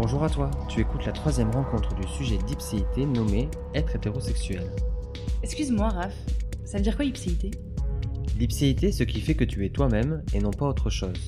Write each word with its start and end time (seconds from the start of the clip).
Bonjour 0.00 0.22
à 0.22 0.30
toi, 0.30 0.48
tu 0.68 0.80
écoutes 0.80 1.04
la 1.06 1.10
troisième 1.10 1.50
rencontre 1.50 1.92
du 1.96 2.06
sujet 2.06 2.38
d'ipséité 2.46 3.04
nommé 3.04 3.48
Être 3.74 3.96
hétérosexuel. 3.96 4.62
Excuse-moi, 5.42 5.88
Raph, 5.88 6.14
ça 6.64 6.76
veut 6.76 6.84
dire 6.84 6.94
quoi 6.94 7.04
ipséité? 7.04 7.50
L'ipséité, 8.38 8.92
ce 8.92 9.02
qui 9.02 9.20
fait 9.20 9.34
que 9.34 9.42
tu 9.42 9.66
es 9.66 9.70
toi-même 9.70 10.22
et 10.32 10.38
non 10.38 10.52
pas 10.52 10.68
autre 10.68 10.88
chose. 10.88 11.18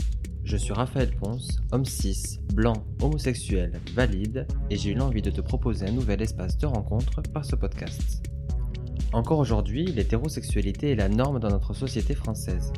Je 0.44 0.56
suis 0.56 0.72
Raphaël 0.72 1.10
Ponce, 1.20 1.58
homme 1.72 1.84
cis, 1.84 2.38
blanc, 2.54 2.84
homosexuel, 3.02 3.72
valide, 3.92 4.46
et 4.70 4.76
j'ai 4.76 4.90
eu 4.90 4.94
l'envie 4.94 5.20
de 5.20 5.32
te 5.32 5.40
proposer 5.40 5.88
un 5.88 5.92
nouvel 5.92 6.22
espace 6.22 6.56
de 6.56 6.66
rencontre 6.66 7.22
par 7.22 7.44
ce 7.44 7.56
podcast. 7.56 8.22
Encore 9.12 9.40
aujourd'hui, 9.40 9.86
l'hétérosexualité 9.86 10.92
est 10.92 10.96
la 10.96 11.08
norme 11.08 11.40
dans 11.40 11.50
notre 11.50 11.74
société 11.74 12.14
française. 12.14 12.72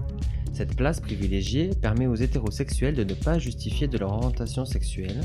Cette 0.55 0.75
place 0.75 1.01
privilégiée 1.01 1.69
permet 1.83 2.07
aux 2.07 2.15
hétérosexuels 2.15 2.95
de 2.95 3.05
ne 3.05 3.13
pas 3.13 3.39
justifier 3.39 3.89
de 3.89 3.99
leur 3.99 4.13
orientation 4.13 4.65
sexuelle, 4.65 5.21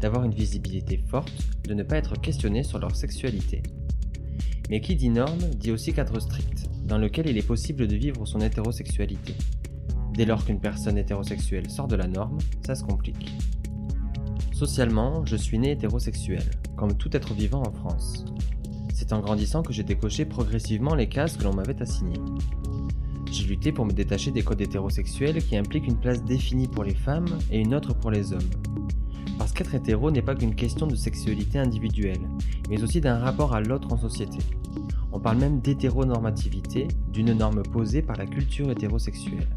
d'avoir 0.00 0.24
une 0.24 0.34
visibilité 0.34 0.96
forte, 0.96 1.32
de 1.64 1.74
ne 1.74 1.82
pas 1.82 1.96
être 1.96 2.20
questionnés 2.20 2.62
sur 2.62 2.78
leur 2.78 2.96
sexualité. 2.96 3.62
Mais 4.70 4.80
qui 4.80 4.96
dit 4.96 5.10
norme 5.10 5.38
dit 5.56 5.72
aussi 5.72 5.92
cadre 5.92 6.20
strict, 6.20 6.68
dans 6.84 6.98
lequel 6.98 7.28
il 7.28 7.38
est 7.38 7.46
possible 7.46 7.86
de 7.86 7.96
vivre 7.96 8.26
son 8.26 8.40
hétérosexualité. 8.40 9.34
Dès 10.14 10.24
lors 10.24 10.44
qu'une 10.44 10.60
personne 10.60 10.98
hétérosexuelle 10.98 11.70
sort 11.70 11.88
de 11.88 11.96
la 11.96 12.08
norme, 12.08 12.38
ça 12.66 12.74
se 12.74 12.84
complique. 12.84 13.32
Socialement, 14.52 15.24
je 15.24 15.36
suis 15.36 15.58
né 15.58 15.72
hétérosexuel, 15.72 16.42
comme 16.76 16.96
tout 16.96 17.16
être 17.16 17.32
vivant 17.32 17.62
en 17.62 17.72
France. 17.72 18.24
C'est 18.94 19.12
en 19.12 19.20
grandissant 19.20 19.62
que 19.62 19.72
j'ai 19.72 19.84
décoché 19.84 20.24
progressivement 20.24 20.94
les 20.94 21.08
cases 21.08 21.36
que 21.36 21.44
l'on 21.44 21.54
m'avait 21.54 21.80
assignées. 21.80 22.20
J'ai 23.30 23.46
lutté 23.46 23.72
pour 23.72 23.86
me 23.86 23.92
détacher 23.92 24.32
des 24.32 24.42
codes 24.42 24.60
hétérosexuels 24.60 25.42
qui 25.42 25.56
impliquent 25.56 25.86
une 25.86 26.00
place 26.00 26.24
définie 26.24 26.68
pour 26.68 26.84
les 26.84 26.94
femmes 26.94 27.38
et 27.50 27.60
une 27.60 27.74
autre 27.74 27.94
pour 27.94 28.10
les 28.10 28.32
hommes. 28.32 28.50
Parce 29.40 29.52
qu'être 29.52 29.74
hétéro 29.74 30.10
n'est 30.10 30.20
pas 30.20 30.34
qu'une 30.34 30.54
question 30.54 30.86
de 30.86 30.94
sexualité 30.94 31.58
individuelle, 31.58 32.20
mais 32.68 32.82
aussi 32.82 33.00
d'un 33.00 33.18
rapport 33.18 33.54
à 33.54 33.62
l'autre 33.62 33.90
en 33.90 33.96
société. 33.96 34.36
On 35.12 35.18
parle 35.18 35.38
même 35.38 35.60
d'hétéronormativité, 35.60 36.88
d'une 37.10 37.32
norme 37.32 37.62
posée 37.62 38.02
par 38.02 38.18
la 38.18 38.26
culture 38.26 38.70
hétérosexuelle. 38.70 39.48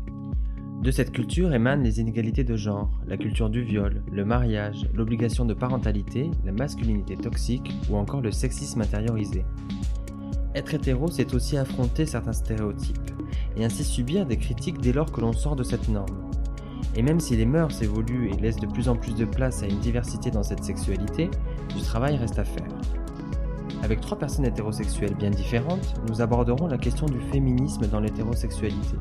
De 0.81 0.89
cette 0.89 1.11
culture 1.11 1.54
émanent 1.54 1.84
les 1.84 2.00
inégalités 2.00 2.45
de 2.45 2.56
genre, 2.56 2.98
la 3.06 3.17
culture 3.17 3.50
du 3.50 3.61
viol, 3.61 4.02
le 4.09 4.23
mariage, 4.23 4.88
l'obligation 4.94 5.44
de 5.44 5.54
parentalité, 5.54 6.31
la 6.45 6.54
masculinité 6.54 7.17
toxique 7.17 7.73
ou 7.89 7.98
encore 7.98 8.22
le 8.22 8.31
sexisme 8.31 8.80
intériorisé. 8.80 9.44
Être 10.56 10.76
hétéro, 10.76 11.09
c'est 11.09 11.34
aussi 11.34 11.58
affronter 11.58 12.06
certains 12.06 12.31
stéréotypes, 12.31 13.11
et 13.58 13.66
ainsi 13.66 13.84
subir 13.84 14.26
des 14.26 14.38
critiques 14.38 14.80
dès 14.80 14.94
lors 14.94 15.11
que 15.11 15.20
l'on 15.20 15.34
sort 15.34 15.58
de 15.58 15.64
cette 15.64 15.89
norme. 15.89 16.31
Et 16.95 17.02
même 17.02 17.20
si 17.20 17.36
les 17.36 17.45
mœurs 17.45 17.81
évoluent 17.81 18.30
et 18.30 18.38
laissent 18.39 18.59
de 18.59 18.67
plus 18.67 18.89
en 18.89 18.95
plus 18.95 19.16
de 19.16 19.26
place 19.26 19.64
à 19.64 19.67
une 19.67 19.80
diversité 19.80 20.31
dans 20.31 20.44
cette 20.44 20.64
sexualité, 20.64 21.30
du 21.76 21.81
travail 21.81 22.17
reste 22.17 22.39
à 22.39 22.44
faire. 22.44 22.67
Avec 23.84 24.00
trois 24.00 24.17
personnes 24.17 24.45
hétérosexuelles 24.45 25.16
bien 25.16 25.30
différentes, 25.30 25.94
nous 26.08 26.22
aborderons 26.22 26.67
la 26.67 26.78
question 26.78 27.06
du 27.06 27.20
féminisme 27.20 27.86
dans 27.88 28.00
l'hétérosexualité, 28.00 28.95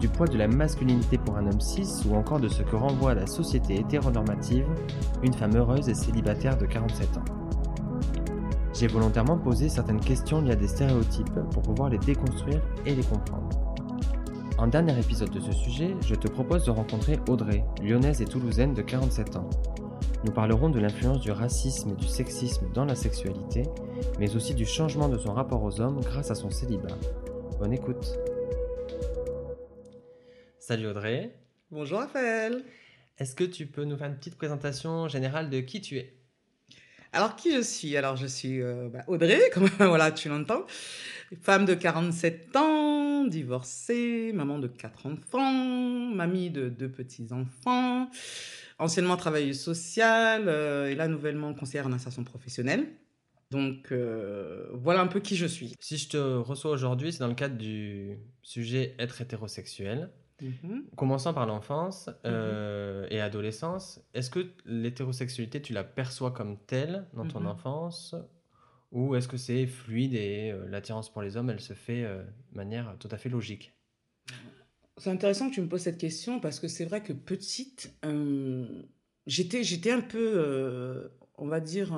du 0.00 0.08
poids 0.08 0.26
de 0.26 0.36
la 0.36 0.48
masculinité 0.48 1.18
pour 1.18 1.36
un 1.36 1.46
homme 1.46 1.60
cis 1.60 1.86
ou 2.08 2.16
encore 2.16 2.40
de 2.40 2.48
ce 2.48 2.64
que 2.64 2.74
renvoie 2.74 3.14
la 3.14 3.28
société 3.28 3.78
hétéronormative 3.78 4.66
une 5.22 5.32
femme 5.32 5.54
heureuse 5.54 5.88
et 5.88 5.94
célibataire 5.94 6.58
de 6.58 6.66
47 6.66 7.16
ans. 7.18 7.24
J'ai 8.74 8.88
volontairement 8.88 9.38
posé 9.38 9.68
certaines 9.68 10.00
questions 10.00 10.40
liées 10.40 10.52
à 10.52 10.56
des 10.56 10.66
stéréotypes 10.66 11.38
pour 11.52 11.62
pouvoir 11.62 11.88
les 11.88 11.98
déconstruire 11.98 12.60
et 12.84 12.96
les 12.96 13.04
comprendre. 13.04 13.48
En 14.62 14.68
dernier 14.68 14.96
épisode 14.96 15.30
de 15.30 15.40
ce 15.40 15.50
sujet, 15.50 15.96
je 16.06 16.14
te 16.14 16.28
propose 16.28 16.64
de 16.66 16.70
rencontrer 16.70 17.18
Audrey, 17.28 17.64
lyonnaise 17.82 18.22
et 18.22 18.26
toulousaine 18.26 18.74
de 18.74 18.82
47 18.82 19.34
ans. 19.34 19.50
Nous 20.24 20.30
parlerons 20.30 20.70
de 20.70 20.78
l'influence 20.78 21.20
du 21.20 21.32
racisme 21.32 21.90
et 21.90 21.96
du 21.96 22.06
sexisme 22.06 22.70
dans 22.72 22.84
la 22.84 22.94
sexualité, 22.94 23.64
mais 24.20 24.36
aussi 24.36 24.54
du 24.54 24.64
changement 24.64 25.08
de 25.08 25.18
son 25.18 25.32
rapport 25.34 25.64
aux 25.64 25.80
hommes 25.80 26.00
grâce 26.00 26.30
à 26.30 26.36
son 26.36 26.48
célibat. 26.52 26.96
Bonne 27.58 27.72
écoute 27.72 28.06
Salut 30.60 30.86
Audrey. 30.86 31.34
Bonjour 31.72 31.98
Raphaël. 31.98 32.62
Est-ce 33.18 33.34
que 33.34 33.42
tu 33.42 33.66
peux 33.66 33.82
nous 33.82 33.96
faire 33.96 34.10
une 34.10 34.16
petite 34.16 34.36
présentation 34.36 35.08
générale 35.08 35.50
de 35.50 35.58
qui 35.58 35.80
tu 35.80 35.96
es? 35.96 36.21
Alors 37.14 37.36
qui 37.36 37.52
je 37.52 37.60
suis? 37.60 37.94
Alors 37.96 38.16
je 38.16 38.26
suis 38.26 38.62
euh, 38.62 38.88
bah, 38.88 39.04
Audrey, 39.06 39.38
comme 39.52 39.68
voilà 39.78 40.10
tu 40.12 40.30
l'entends, 40.30 40.64
femme 41.42 41.66
de 41.66 41.74
47 41.74 42.56
ans, 42.56 43.24
divorcée, 43.24 44.32
maman 44.32 44.58
de 44.58 44.66
quatre 44.66 45.04
enfants, 45.04 45.52
mamie 45.52 46.48
de 46.48 46.70
deux 46.70 46.88
petits 46.88 47.28
enfants, 47.32 48.08
anciennement 48.78 49.18
travailleuse 49.18 49.60
sociale 49.60 50.44
euh, 50.48 50.88
et 50.88 50.94
là 50.94 51.06
nouvellement 51.06 51.52
conseillère 51.52 51.86
en 51.86 51.92
insertion 51.92 52.24
professionnelle. 52.24 52.86
Donc 53.50 53.92
euh, 53.92 54.66
voilà 54.72 55.02
un 55.02 55.06
peu 55.06 55.20
qui 55.20 55.36
je 55.36 55.44
suis. 55.44 55.74
Si 55.80 55.98
je 55.98 56.08
te 56.08 56.16
reçois 56.16 56.70
aujourd'hui, 56.70 57.12
c'est 57.12 57.18
dans 57.18 57.28
le 57.28 57.34
cadre 57.34 57.58
du 57.58 58.16
sujet 58.40 58.94
être 58.98 59.20
hétérosexuel. 59.20 60.08
Mhm. 60.42 60.84
Commençant 60.96 61.32
par 61.32 61.46
l'enfance 61.46 62.10
euh, 62.26 63.06
et 63.10 63.20
adolescence, 63.20 64.00
est-ce 64.12 64.28
que 64.28 64.46
l'hétérosexualité, 64.64 65.62
tu 65.62 65.72
la 65.72 65.84
perçois 65.84 66.32
comme 66.32 66.58
telle 66.58 67.06
dans 67.14 67.26
ton 67.26 67.40
Mhm. 67.40 67.46
enfance 67.46 68.14
ou 68.90 69.14
est-ce 69.14 69.28
que 69.28 69.36
c'est 69.38 69.66
fluide 69.66 70.14
et 70.14 70.50
euh, 70.50 70.66
l'attirance 70.68 71.10
pour 71.10 71.22
les 71.22 71.36
hommes, 71.36 71.48
elle 71.48 71.60
se 71.60 71.72
fait 71.72 72.04
euh, 72.04 72.22
de 72.50 72.56
manière 72.56 72.96
tout 72.98 73.08
à 73.10 73.16
fait 73.16 73.28
logique? 73.30 73.72
C'est 74.98 75.10
intéressant 75.10 75.48
que 75.48 75.54
tu 75.54 75.62
me 75.62 75.68
poses 75.68 75.82
cette 75.82 75.98
question 75.98 76.40
parce 76.40 76.60
que 76.60 76.68
c'est 76.68 76.84
vrai 76.84 77.02
que 77.02 77.12
petite, 77.14 77.94
j'étais, 79.26 79.64
j'étais 79.64 79.90
un 79.92 80.02
peu, 80.02 81.10
on 81.38 81.46
va 81.48 81.60
dire, 81.60 81.96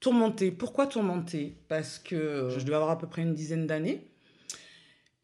tourmentée. 0.00 0.50
Pourquoi 0.52 0.86
tourmentée? 0.86 1.56
Parce 1.68 1.98
que 1.98 2.50
je 2.50 2.64
devais 2.64 2.74
avoir 2.76 2.90
à 2.90 2.98
peu 2.98 3.08
près 3.08 3.22
une 3.22 3.34
dizaine 3.34 3.66
d'années. 3.66 4.12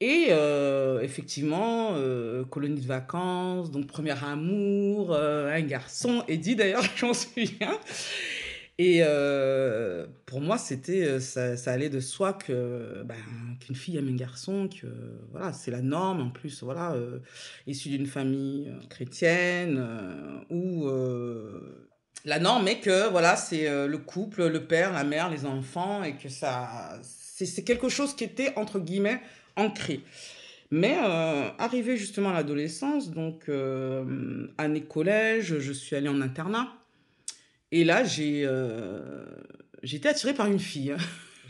Et 0.05 0.31
euh, 0.31 1.01
effectivement, 1.01 1.91
euh, 1.93 2.45
colonie 2.45 2.81
de 2.81 2.87
vacances, 2.89 3.71
donc 3.71 3.87
premier 3.87 4.21
amour, 4.25 5.13
euh, 5.15 5.55
un 5.55 5.61
garçon, 5.61 6.25
Eddie 6.27 6.57
d'ailleurs, 6.57 6.83
je 6.97 7.07
m'en 7.07 7.15
souviens. 7.15 7.79
Et 8.79 9.03
pour 10.27 10.41
moi, 10.41 10.59
c'était, 10.59 11.21
ça, 11.21 11.55
allait 11.67 11.89
de 11.89 12.01
soi 12.01 12.33
que 12.33 13.05
ben, 13.05 13.15
qu'une 13.61 13.77
fille 13.77 13.97
aime 13.97 14.09
un 14.09 14.17
garçon, 14.17 14.69
que 14.69 14.89
voilà, 15.31 15.53
c'est 15.53 15.71
la 15.71 15.83
norme. 15.83 16.21
En 16.21 16.31
plus, 16.31 16.65
voilà, 16.65 16.97
issue 17.69 17.91
d'une 17.91 18.07
famille 18.07 18.73
chrétienne 18.91 19.87
où 20.51 20.91
la 22.25 22.41
norme 22.41 22.67
est 22.67 22.81
que 22.81 23.09
voilà, 23.09 23.37
c'est 23.37 23.87
le 23.87 23.99
couple, 23.99 24.49
le 24.49 24.65
père, 24.65 24.93
la 24.93 25.05
mère, 25.05 25.31
les 25.31 25.47
enfants, 25.47 26.03
et 26.03 26.17
que 26.17 26.29
ça, 26.29 26.99
c'est 27.03 27.63
quelque 27.63 27.89
chose 27.89 28.17
qui 28.17 28.25
était 28.25 28.53
entre 28.57 28.81
guillemets 28.81 29.21
ancré. 29.57 30.03
Mais 30.73 30.97
euh, 31.05 31.51
arrivé 31.59 31.99
justement 31.99 32.31
à 32.31 32.33
l'adolescence, 32.33 33.11
donc 33.11 33.51
euh, 33.51 34.47
année 34.57 34.83
collège, 34.83 35.59
je 35.59 35.71
suis 35.71 35.95
allée 35.95 36.09
en 36.09 36.23
internat. 36.23 36.67
Et 37.73 37.85
là, 37.85 38.05
j'ai 38.05 38.45
euh, 38.47 39.27
été 39.83 40.09
attirée 40.09 40.33
par 40.33 40.47
une 40.47 40.59
fille. 40.59 40.97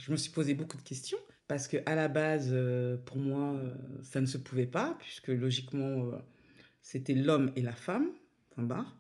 Je 0.05 0.11
me 0.11 0.17
suis 0.17 0.33
posé 0.33 0.55
beaucoup 0.55 0.77
de 0.77 0.83
questions 0.83 1.19
parce 1.47 1.69
que 1.69 1.77
à 1.87 1.95
la 1.95 2.09
base, 2.09 2.49
euh, 2.51 2.97
pour 2.97 3.17
moi, 3.17 3.61
ça 4.03 4.21
ne 4.21 4.27
se 4.27 4.39
pouvait 4.39 4.67
pas 4.67 4.97
puisque 4.99 5.29
logiquement, 5.29 6.11
c'était 6.83 7.15
l'homme 7.15 7.53
et 7.55 7.63
la 7.63 7.75
femme. 7.75 8.09
Point 8.51 8.65
barre. 8.65 8.97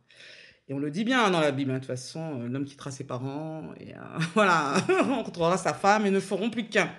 Et 0.68 0.72
on 0.72 0.78
le 0.78 0.92
dit 0.92 1.02
bien 1.02 1.28
dans 1.32 1.40
la 1.40 1.50
Bible, 1.50 1.72
hein, 1.72 1.74
de 1.74 1.78
toute 1.80 1.88
façon, 1.88 2.44
l'homme 2.44 2.64
quittera 2.64 2.92
ses 2.92 3.02
parents 3.02 3.74
et 3.80 3.94
voilà, 4.34 4.76
on 5.08 5.24
retrouvera 5.24 5.58
sa 5.58 5.74
femme 5.74 6.06
et 6.06 6.12
ne 6.12 6.20
feront 6.20 6.48
plus 6.48 6.68
qu'un. 6.68 6.92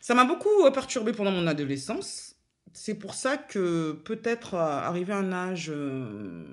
Ça 0.00 0.14
m'a 0.14 0.24
beaucoup 0.24 0.64
euh, 0.64 0.70
perturbée 0.70 1.12
pendant 1.12 1.30
mon 1.30 1.46
adolescence. 1.46 2.30
C'est 2.72 2.94
pour 2.94 3.14
ça 3.14 3.36
que 3.36 3.92
peut-être 4.04 4.54
euh, 4.54 4.58
arrivé 4.58 5.12
à 5.12 5.18
un 5.18 5.32
âge 5.32 5.70
euh, 5.70 6.44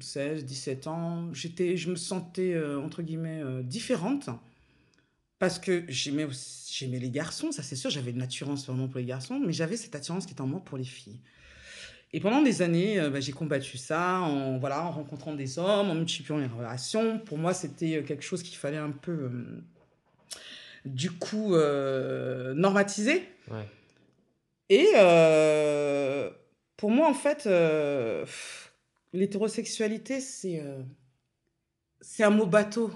16, 0.00 0.44
17 0.44 0.86
ans, 0.88 1.32
j'étais, 1.32 1.76
je 1.76 1.90
me 1.90 1.96
sentais 1.96 2.54
euh, 2.54 2.80
entre 2.80 3.02
guillemets 3.02 3.42
différente 3.62 4.30
parce 5.38 5.58
que 5.58 5.84
j'aimais 5.88 6.26
j'aimais 6.70 6.98
les 6.98 7.10
garçons, 7.10 7.52
ça 7.52 7.62
c'est 7.62 7.76
sûr, 7.76 7.90
j'avais 7.90 8.10
une 8.10 8.22
attirance 8.22 8.66
vraiment 8.66 8.88
pour 8.88 8.98
les 8.98 9.06
garçons, 9.06 9.40
mais 9.44 9.52
j'avais 9.52 9.76
cette 9.76 9.94
attirance 9.94 10.26
qui 10.26 10.32
était 10.32 10.40
en 10.40 10.46
moi 10.46 10.60
pour 10.64 10.78
les 10.78 10.84
filles. 10.84 11.20
Et 12.12 12.20
pendant 12.20 12.42
des 12.42 12.62
années, 12.62 13.00
bah, 13.10 13.20
j'ai 13.20 13.32
combattu 13.32 13.76
ça 13.76 14.20
en 14.20 14.58
voilà, 14.58 14.84
en 14.84 14.90
rencontrant 14.90 15.34
des 15.34 15.58
hommes, 15.58 15.90
en 15.90 15.94
multipliant 15.94 16.38
les 16.38 16.46
relations. 16.46 17.18
Pour 17.18 17.38
moi, 17.38 17.52
c'était 17.52 18.04
quelque 18.04 18.22
chose 18.22 18.42
qu'il 18.42 18.56
fallait 18.56 18.76
un 18.76 18.92
peu 18.92 19.30
du 20.84 21.10
coup 21.10 21.54
euh, 21.54 22.54
normatiser. 22.54 23.28
Ouais. 23.50 23.68
Et 24.68 24.88
euh, 24.96 26.30
pour 26.76 26.90
moi, 26.90 27.08
en 27.08 27.14
fait, 27.14 27.46
euh, 27.46 28.24
l'hétérosexualité, 29.12 30.20
c'est 30.20 30.62
c'est 32.00 32.24
un 32.24 32.30
mot 32.30 32.46
bateau. 32.46 32.90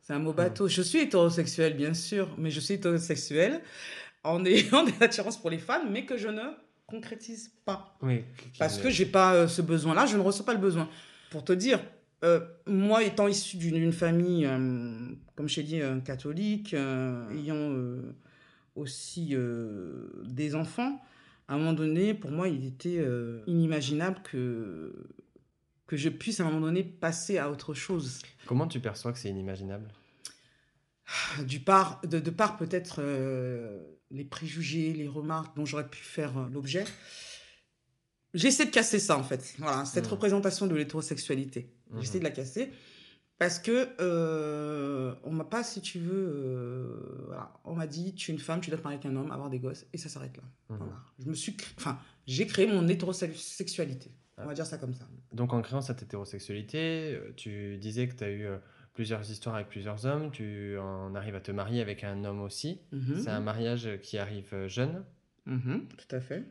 C'est 0.00 0.12
un 0.12 0.18
mot 0.18 0.32
bateau. 0.32 0.68
Je 0.68 0.82
suis 0.82 0.98
hétérosexuelle, 0.98 1.76
bien 1.76 1.94
sûr, 1.94 2.28
mais 2.38 2.50
je 2.50 2.60
suis 2.60 2.74
hétérosexuelle 2.74 3.60
en 4.24 4.44
ayant 4.44 4.84
des 4.84 4.94
attirances 5.00 5.40
pour 5.40 5.50
les 5.50 5.58
femmes, 5.58 5.90
mais 5.90 6.04
que 6.04 6.16
je 6.16 6.28
ne 6.28 6.42
concrétise 6.86 7.52
pas. 7.64 7.96
Oui. 8.02 8.24
Parce 8.58 8.78
que 8.78 8.90
j'ai 8.90 9.06
pas 9.06 9.48
ce 9.48 9.62
besoin-là, 9.62 10.06
je 10.06 10.16
ne 10.16 10.22
ressens 10.22 10.44
pas 10.44 10.54
le 10.54 10.60
besoin. 10.60 10.88
Pour 11.30 11.44
te 11.44 11.52
dire, 11.52 11.80
Euh, 12.24 12.40
moi, 12.66 13.02
étant 13.02 13.26
issu 13.26 13.56
d'une 13.56 13.92
famille, 13.92 14.46
euh, 14.46 15.08
comme 15.34 15.48
je 15.48 15.56
t'ai 15.56 15.62
dit, 15.64 15.80
euh, 15.80 15.98
catholique, 16.00 16.74
ayant 16.74 17.74
aussi 18.76 19.34
des 20.24 20.54
enfants, 20.54 21.02
à 21.48 21.54
un 21.54 21.58
moment 21.58 21.72
donné, 21.72 22.14
pour 22.14 22.30
moi, 22.30 22.48
il 22.48 22.64
était 22.64 23.04
inimaginable 23.46 24.20
que, 24.22 24.94
que 25.86 25.96
je 25.96 26.08
puisse 26.08 26.40
à 26.40 26.44
un 26.44 26.46
moment 26.46 26.66
donné 26.66 26.82
passer 26.82 27.38
à 27.38 27.50
autre 27.50 27.74
chose. 27.74 28.20
Comment 28.46 28.66
tu 28.66 28.80
perçois 28.80 29.12
que 29.12 29.18
c'est 29.18 29.28
inimaginable? 29.28 29.88
Du 31.46 31.60
part, 31.60 32.00
de, 32.06 32.20
de 32.20 32.30
part 32.30 32.56
peut-être 32.56 33.02
les 34.10 34.24
préjugés, 34.24 34.94
les 34.94 35.08
remarques 35.08 35.54
dont 35.56 35.66
j'aurais 35.66 35.88
pu 35.88 36.02
faire 36.02 36.48
l'objet. 36.48 36.84
J'essaie 38.32 38.64
de 38.64 38.70
casser 38.70 38.98
ça, 38.98 39.18
en 39.18 39.22
fait. 39.22 39.54
Voilà, 39.58 39.84
cette 39.84 40.06
mmh. 40.06 40.10
représentation 40.10 40.66
de 40.66 40.74
l'hétérosexualité. 40.74 41.68
J'essaie 42.00 42.18
de 42.18 42.24
la 42.24 42.30
casser. 42.30 42.70
Parce 43.38 43.58
que 43.58 43.88
euh, 44.00 45.14
on 45.24 45.32
m'a 45.32 45.44
pas, 45.44 45.64
si 45.64 45.80
tu 45.80 45.98
veux, 45.98 46.12
euh, 46.14 47.24
voilà, 47.26 47.52
on 47.64 47.74
m'a 47.74 47.88
dit 47.88 48.14
tu 48.14 48.30
es 48.30 48.34
une 48.34 48.40
femme, 48.40 48.60
tu 48.60 48.70
dois 48.70 48.78
te 48.78 48.84
marier 48.84 48.98
avec 48.98 49.06
un 49.06 49.16
homme, 49.16 49.32
avoir 49.32 49.50
des 49.50 49.58
gosses, 49.58 49.84
et 49.92 49.98
ça 49.98 50.08
s'arrête 50.08 50.36
là. 50.36 50.44
Mmh. 50.68 50.76
Voilà. 50.76 50.92
Je 51.18 51.28
me 51.28 51.34
suis, 51.34 51.56
enfin, 51.76 51.98
j'ai 52.26 52.46
créé 52.46 52.68
mon 52.68 52.86
hétérosexualité. 52.86 54.12
On 54.38 54.46
va 54.46 54.54
dire 54.54 54.66
ça 54.66 54.78
comme 54.78 54.94
ça. 54.94 55.08
Donc 55.32 55.52
en 55.52 55.60
créant 55.60 55.80
cette 55.80 56.02
hétérosexualité, 56.02 57.14
euh, 57.14 57.32
tu 57.36 57.78
disais 57.78 58.06
que 58.06 58.14
tu 58.14 58.24
as 58.24 58.30
eu 58.30 58.46
plusieurs 58.92 59.28
histoires 59.28 59.56
avec 59.56 59.68
plusieurs 59.68 60.06
hommes, 60.06 60.30
tu 60.30 60.78
en 60.78 61.14
arrives 61.14 61.34
à 61.34 61.40
te 61.40 61.50
marier 61.50 61.80
avec 61.80 62.04
un 62.04 62.24
homme 62.24 62.42
aussi. 62.42 62.80
Mmh. 62.92 63.18
C'est 63.18 63.30
un 63.30 63.40
mariage 63.40 63.88
qui 64.02 64.18
arrive 64.18 64.66
jeune. 64.68 65.04
Tout 65.46 66.14
à 66.14 66.20
fait 66.20 66.44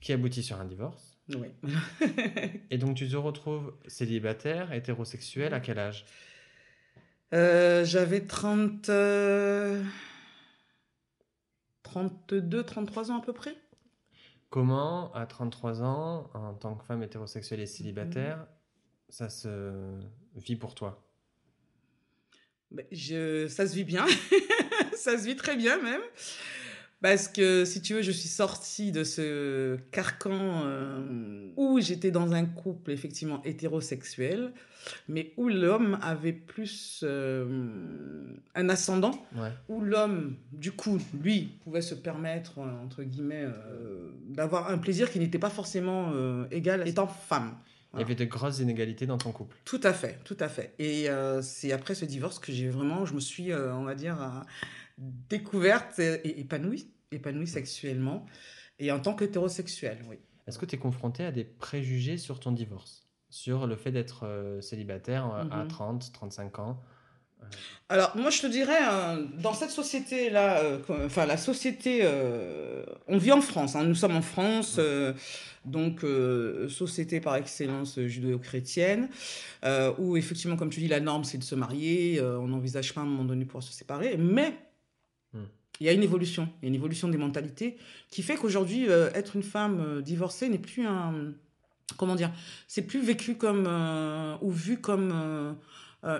qui 0.00 0.12
aboutit 0.12 0.42
sur 0.42 0.60
un 0.60 0.64
divorce. 0.64 1.15
Oui. 1.30 1.48
et 2.70 2.78
donc 2.78 2.96
tu 2.96 3.08
te 3.08 3.16
retrouves 3.16 3.74
célibataire, 3.86 4.72
hétérosexuel, 4.72 5.54
à 5.54 5.60
quel 5.60 5.78
âge? 5.78 6.04
Euh, 7.34 7.84
J'avais 7.84 8.26
30... 8.26 8.90
32, 11.82 12.62
33 12.62 13.10
ans 13.10 13.18
à 13.18 13.22
peu 13.22 13.32
près. 13.32 13.56
Comment, 14.50 15.12
à 15.14 15.26
33 15.26 15.82
ans, 15.82 16.30
en 16.34 16.54
tant 16.54 16.74
que 16.74 16.84
femme 16.84 17.02
hétérosexuelle 17.02 17.60
et 17.60 17.66
célibataire, 17.66 18.38
mhm. 18.38 18.46
ça 19.08 19.28
se 19.28 19.98
vit 20.34 20.56
pour 20.56 20.74
toi? 20.74 21.02
Ben, 22.70 22.84
je, 22.90 23.48
Ça 23.48 23.66
se 23.66 23.74
vit 23.74 23.84
bien. 23.84 24.04
ça 24.96 25.16
se 25.18 25.24
vit 25.24 25.36
très 25.36 25.56
bien 25.56 25.80
même. 25.80 26.02
Parce 27.06 27.28
que 27.28 27.64
si 27.64 27.82
tu 27.82 27.94
veux, 27.94 28.02
je 28.02 28.10
suis 28.10 28.28
sortie 28.28 28.90
de 28.90 29.04
ce 29.04 29.76
carcan 29.92 30.62
euh, 30.64 31.52
où 31.54 31.78
j'étais 31.80 32.10
dans 32.10 32.32
un 32.32 32.44
couple 32.46 32.90
effectivement 32.90 33.40
hétérosexuel, 33.44 34.52
mais 35.06 35.32
où 35.36 35.46
l'homme 35.46 36.00
avait 36.02 36.32
plus 36.32 37.04
euh, 37.04 38.24
un 38.56 38.68
ascendant, 38.68 39.24
où 39.68 39.82
l'homme, 39.82 40.34
du 40.50 40.72
coup, 40.72 40.98
lui, 41.22 41.60
pouvait 41.62 41.80
se 41.80 41.94
permettre, 41.94 42.58
entre 42.58 43.04
guillemets, 43.04 43.44
euh, 43.44 44.10
d'avoir 44.28 44.68
un 44.68 44.78
plaisir 44.78 45.08
qui 45.08 45.20
n'était 45.20 45.38
pas 45.38 45.50
forcément 45.50 46.12
égal 46.50 46.88
étant 46.88 47.06
femme. 47.06 47.54
Il 47.94 48.00
y 48.00 48.02
avait 48.02 48.16
de 48.16 48.24
grosses 48.24 48.58
inégalités 48.58 49.06
dans 49.06 49.16
ton 49.16 49.30
couple. 49.30 49.56
Tout 49.64 49.80
à 49.84 49.92
fait, 49.92 50.18
tout 50.24 50.36
à 50.40 50.48
fait. 50.48 50.74
Et 50.80 51.06
c'est 51.40 51.70
après 51.70 51.94
ce 51.94 52.04
divorce 52.04 52.40
que 52.40 52.50
j'ai 52.50 52.68
vraiment, 52.68 53.06
je 53.06 53.14
me 53.14 53.20
suis, 53.20 53.54
on 53.54 53.84
va 53.84 53.94
dire, 53.94 54.44
découverte 54.98 56.00
et 56.00 56.40
épanouie, 56.40 56.88
épanouie 57.12 57.46
sexuellement 57.46 58.26
et 58.78 58.92
en 58.92 59.00
tant 59.00 59.14
qu'hétérosexuelle, 59.14 59.98
oui. 60.08 60.18
Est-ce 60.46 60.58
que 60.58 60.66
tu 60.66 60.76
es 60.76 60.78
confrontée 60.78 61.24
à 61.24 61.32
des 61.32 61.44
préjugés 61.44 62.18
sur 62.18 62.38
ton 62.38 62.52
divorce? 62.52 63.06
Sur 63.30 63.66
le 63.66 63.76
fait 63.76 63.90
d'être 63.90 64.24
euh, 64.24 64.60
célibataire 64.60 65.26
euh, 65.34 65.62
à 65.62 65.66
30, 65.66 66.04
mm-hmm. 66.04 66.12
35 66.12 66.58
ans 66.60 66.82
euh? 67.42 67.44
alors, 67.88 68.16
moi, 68.16 68.30
je 68.30 68.40
te 68.40 68.46
dirais, 68.46 68.78
dans 69.42 69.52
cette 69.52 69.70
société-là, 69.70 70.78
enfin, 71.04 71.26
la 71.26 71.36
société, 71.36 72.02
on 73.06 73.18
vit 73.18 73.32
en 73.32 73.42
France, 73.42 73.76
hein, 73.76 73.84
nous 73.84 73.94
sommes 73.94 74.16
en 74.16 74.22
France, 74.22 74.80
donc, 75.66 76.00
société 76.70 77.20
par 77.20 77.36
excellence 77.36 78.00
judéo-chrétienne, 78.00 79.10
où 79.98 80.16
effectivement, 80.16 80.56
comme 80.56 80.70
tu 80.70 80.80
dis, 80.80 80.88
la 80.88 81.00
norme, 81.00 81.24
c'est 81.24 81.36
de 81.36 81.44
se 81.44 81.54
marier, 81.54 82.22
on 82.22 82.48
n'envisage 82.48 82.94
pas 82.94 83.02
à 83.02 83.04
un 83.04 83.06
moment 83.06 83.24
donné 83.24 83.44
pour 83.44 83.62
se 83.62 83.72
séparer, 83.72 84.16
mais 84.16 84.54
il 85.80 85.86
y 85.86 85.90
a 85.90 85.92
une 85.92 86.02
évolution, 86.02 86.48
il 86.60 86.64
y 86.64 86.66
a 86.66 86.68
une 86.68 86.74
évolution 86.74 87.08
des 87.08 87.18
mentalités 87.18 87.76
qui 88.10 88.22
fait 88.22 88.36
qu'aujourd'hui, 88.36 88.88
euh, 88.88 89.10
être 89.14 89.36
une 89.36 89.42
femme 89.42 89.80
euh, 89.80 90.02
divorcée 90.02 90.48
n'est 90.48 90.58
plus 90.58 90.86
un. 90.86 91.34
Comment 91.96 92.14
dire 92.14 92.32
C'est 92.66 92.82
plus 92.82 93.00
vécu 93.00 93.36
comme. 93.36 93.66
Euh, 93.68 94.36
ou 94.40 94.50
vu 94.50 94.80
comme 94.80 95.56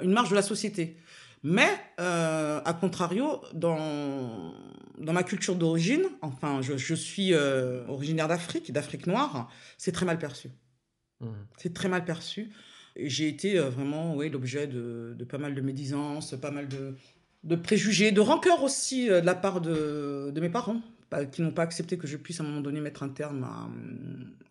une 0.03 0.12
marge 0.12 0.31
de 0.31 0.35
la 0.35 0.43
société. 0.43 0.97
Mais, 1.43 1.69
à 1.99 2.76
contrario, 2.81 3.41
dans, 3.55 4.53
dans 4.99 5.12
ma 5.12 5.23
culture 5.23 5.55
d'origine, 5.55 6.03
enfin, 6.23 6.61
je, 6.61 6.76
je 6.76 6.94
suis 6.94 7.35
originaire 7.35 8.26
d'Afrique, 8.26 8.73
d'Afrique 8.73 9.06
noire, 9.06 9.49
c'est 9.79 9.93
très 9.93 10.06
mal 10.06 10.19
perçu. 10.19 10.50
Mmh. 11.20 11.26
C'est 11.56 11.73
très 11.73 11.88
mal 11.88 12.05
perçu. 12.05 12.50
J'ai 12.97 13.29
été 13.29 13.58
vraiment 13.58 14.17
ouais, 14.17 14.29
l'objet 14.29 14.67
de, 14.67 15.14
de, 15.17 15.25
pas 15.25 15.38
mal 15.38 15.55
de 15.55 15.61
médisances, 15.61 16.35
pas 16.41 16.50
mal 16.50 16.67
de, 16.67 16.97
de 17.46 17.56
préjugés, 17.56 18.12
de 18.12 18.20
rancœur 18.20 18.62
aussi 18.62 19.08
euh, 19.08 19.20
de 19.20 19.26
la 19.26 19.34
part 19.34 19.60
de, 19.60 20.32
mes 20.37 20.50
parents, 20.50 20.81
qui 21.32 21.43
n'ont 21.43 21.52
pas 21.52 21.62
accepté 21.62 21.96
que 21.96 22.06
je 22.06 22.16
puisse 22.16 22.40
à 22.40 22.43
un 22.43 22.46
moment 22.46 22.60
donné 22.60 22.81
mettre 22.81 23.02
un 23.02 23.08
terme 23.08 23.46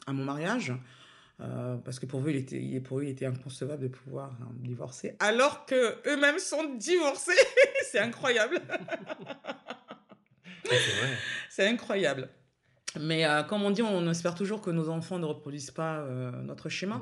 à, 0.08 0.14
mon 0.14 0.24
mariage. 0.24 0.74
Euh, 1.42 1.76
parce 1.84 2.00
que 2.00 2.06
pour 2.06 2.22
eux, 2.22 2.30
il 2.30 2.38
était, 2.38 2.80
pour 2.80 3.00
eux, 3.00 3.04
il 3.04 3.10
était 3.10 3.26
inconcevable 3.26 3.84
de 3.84 3.88
pouvoir 3.90 4.32
hein, 4.42 4.48
divorcer, 4.62 5.18
alors 5.20 5.66
que 5.66 5.98
eux-mêmes 6.08 6.40
sont 6.40 6.76
divorcés. 6.76 7.34
c'est 7.92 8.00
incroyable. 8.00 8.62
c'est 11.50 11.68
incroyable. 11.68 12.30
Mais 13.02 13.26
euh, 13.26 13.44
comme 13.44 13.64
on 13.64 13.72
dit, 13.72 13.82
on 13.82 14.10
espère 14.10 14.34
toujours 14.34 14.62
que 14.62 14.70
nos 14.70 14.88
enfants 14.88 15.20
ne 15.20 15.26
reproduisent 15.26 15.72
pas 15.72 16.08
notre 16.44 16.70
schéma. 16.70 17.02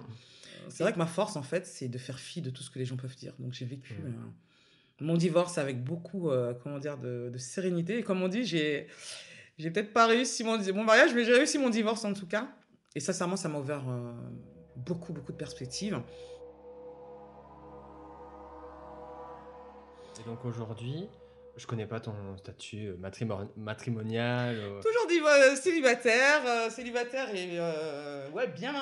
C'est 0.70 0.82
vrai 0.82 0.94
que 0.94 0.98
ma 0.98 1.06
force, 1.06 1.36
en 1.36 1.44
fait, 1.44 1.68
c'est 1.68 1.88
de 1.88 1.98
faire 2.00 2.18
fi 2.18 2.42
de 2.42 2.50
tout 2.50 2.64
ce 2.64 2.72
que 2.72 2.80
les 2.80 2.86
gens 2.86 2.98
peuvent 2.98 3.16
dire. 3.16 3.34
Donc 3.38 3.54
j'ai 3.54 3.66
vécu 3.66 3.94
mon 5.04 5.18
divorce 5.18 5.58
avec 5.58 5.84
beaucoup, 5.84 6.30
euh, 6.30 6.54
comment 6.64 6.80
dire, 6.80 6.98
de, 6.98 7.32
sérénité. 7.38 8.00
Et 8.00 8.04
comme 8.04 8.22
on 8.24 8.28
dit, 8.28 8.46
j'ai, 8.46 8.88
j'ai 9.58 9.70
peut-être 9.70 9.94
pas 9.94 10.08
réussi 10.08 10.44
mon, 10.44 10.58
mon 10.74 10.84
mariage, 10.84 11.14
mais 11.14 11.26
j'ai 11.26 11.34
réussi 11.34 11.58
mon 11.60 11.70
divorce 11.70 12.06
en 12.06 12.14
tout 12.14 12.26
cas. 12.28 12.48
Et 12.96 13.00
sincèrement, 13.00 13.36
ça 13.36 13.50
m'a 13.50 13.60
ouvert 13.60 13.84
euh, 13.88 14.14
beaucoup, 14.78 15.14
beaucoup 15.14 15.32
de 15.32 15.38
perspectives. 15.38 16.00
Et 20.22 20.30
donc 20.30 20.46
aujourd'hui, 20.46 21.10
je 21.58 21.68
connais 21.68 21.86
pas 21.86 22.00
ton 22.00 22.14
statut 22.38 22.88
euh, 22.88 23.48
matrimonial. 23.58 24.56
Toujours 24.82 25.58
célibataire, 25.58 26.72
célibataire 26.72 27.36
et 27.36 27.60
ouais, 28.32 28.48
bien, 28.48 28.74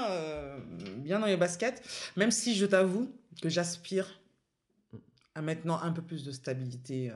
bien 0.98 1.20
dans 1.20 1.26
les 1.26 1.38
baskets. 1.38 1.82
Même 2.16 2.32
si 2.32 2.54
je 2.54 2.68
t'avoue 2.68 3.12
que 3.42 3.50
j'aspire 3.50 4.21
à 5.36 5.42
maintenant 5.42 5.82
un 5.82 5.92
peu 5.92 6.02
plus 6.02 6.24
de 6.24 6.32
stabilité, 6.32 7.10
euh, 7.10 7.16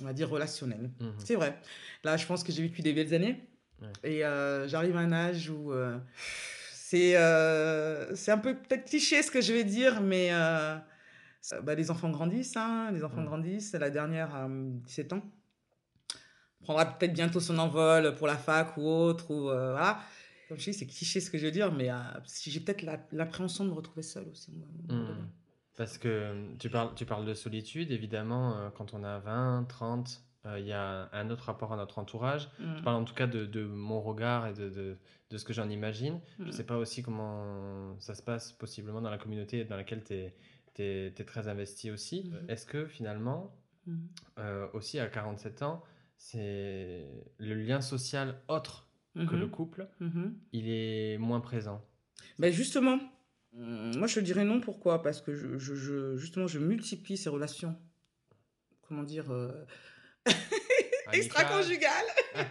on 0.00 0.04
va 0.04 0.12
dire, 0.12 0.28
relationnelle. 0.28 0.90
Mhm. 1.00 1.14
C'est 1.18 1.34
vrai. 1.34 1.58
Là, 2.04 2.16
je 2.16 2.26
pense 2.26 2.42
que 2.42 2.52
j'ai 2.52 2.62
vécu 2.62 2.82
des 2.82 2.92
belles 2.92 3.14
années. 3.14 3.48
Et 4.04 4.24
euh, 4.24 4.68
j'arrive 4.68 4.96
à 4.96 5.00
un 5.00 5.10
âge 5.10 5.50
où 5.50 5.72
euh, 5.72 5.98
c'est 6.72 7.14
c'est 8.14 8.30
un 8.30 8.38
peu 8.38 8.54
peut-être 8.54 8.84
cliché 8.84 9.20
ce 9.24 9.30
que 9.32 9.40
je 9.40 9.52
vais 9.52 9.64
dire, 9.64 10.00
mais 10.00 10.30
bah, 10.30 11.74
les 11.74 11.90
enfants 11.90 12.10
grandissent. 12.10 12.56
Hein, 12.56 12.92
les 12.92 13.02
enfants 13.02 13.24
grandissent. 13.24 13.72
La 13.72 13.90
dernière 13.90 14.34
a 14.36 14.48
17 14.48 15.14
ans. 15.14 15.22
Prendra 16.60 16.86
peut-être 16.96 17.12
bientôt 17.12 17.40
son 17.40 17.58
envol 17.58 18.14
pour 18.14 18.28
la 18.28 18.36
fac 18.36 18.76
ou 18.76 18.86
autre. 18.86 19.32
Ou, 19.32 19.42
voilà. 19.46 20.00
Comme 20.48 20.60
je 20.60 20.70
dis, 20.70 20.74
c'est 20.74 20.86
cliché 20.86 21.18
ce 21.18 21.28
que 21.28 21.38
je 21.38 21.46
veux 21.46 21.50
dire, 21.50 21.72
mais 21.72 21.90
j'ai 22.46 22.60
peut-être 22.60 22.86
l'appréhension 23.10 23.64
de 23.64 23.70
me 23.70 23.74
retrouver 23.74 24.02
seule 24.02 24.28
aussi. 24.28 24.52
Parce 25.76 25.96
que 25.96 26.08
euh, 26.08 26.54
tu 26.58 26.68
parles, 26.68 26.94
tu 26.94 27.06
parles 27.06 27.24
de 27.24 27.34
solitude, 27.34 27.90
évidemment, 27.90 28.56
euh, 28.56 28.70
quand 28.70 28.92
on 28.92 29.02
a 29.04 29.18
20, 29.20 29.64
30, 29.68 30.22
euh, 30.44 30.58
il 30.58 30.66
y 30.66 30.72
a 30.72 31.08
un 31.12 31.30
autre 31.30 31.44
rapport 31.44 31.72
à 31.72 31.76
notre 31.76 31.98
entourage. 31.98 32.50
Je 32.58 32.80
mm. 32.80 32.82
parle 32.82 32.96
en 32.96 33.04
tout 33.04 33.14
cas 33.14 33.26
de, 33.26 33.46
de 33.46 33.64
mon 33.64 34.00
regard 34.02 34.46
et 34.46 34.52
de, 34.52 34.68
de, 34.68 34.98
de 35.30 35.38
ce 35.38 35.44
que 35.44 35.52
j'en 35.52 35.70
imagine. 35.70 36.20
Je 36.38 36.44
ne 36.44 36.48
mm. 36.48 36.52
sais 36.52 36.66
pas 36.66 36.76
aussi 36.76 37.02
comment 37.02 37.98
ça 38.00 38.14
se 38.14 38.22
passe 38.22 38.52
possiblement 38.52 39.00
dans 39.00 39.10
la 39.10 39.18
communauté 39.18 39.64
dans 39.64 39.76
laquelle 39.76 40.04
tu 40.04 40.14
es, 40.14 40.34
es, 40.78 41.24
très 41.24 41.48
investi 41.48 41.90
aussi. 41.90 42.24
Mm-hmm. 42.24 42.50
Est-ce 42.50 42.66
que 42.66 42.84
finalement, 42.84 43.56
mm. 43.86 43.96
aussi 44.74 44.98
à 44.98 45.06
47 45.06 45.62
ans, 45.62 45.82
c'est 46.18 47.08
le 47.38 47.54
lien 47.54 47.80
social 47.80 48.42
autre 48.48 48.88
que 49.14 49.20
le 49.20 49.46
mm-hmm. 49.46 49.50
couple, 49.50 49.88
mm-hmm. 50.02 50.32
il 50.52 50.68
est 50.68 51.18
moins 51.18 51.40
présent? 51.40 51.82
Ben 52.38 52.52
Justement, 52.52 52.98
moi, 53.54 54.06
je 54.06 54.20
dirais 54.20 54.44
non. 54.44 54.60
Pourquoi? 54.60 55.02
Parce 55.02 55.20
que 55.20 55.34
je, 55.34 55.58
je, 55.58 56.16
justement, 56.16 56.46
je 56.46 56.58
multiplie 56.58 57.16
ces 57.16 57.28
relations. 57.28 57.76
Comment 58.88 59.02
dire 59.02 59.30
euh, 59.30 59.52
extra-conjugales. 61.12 61.90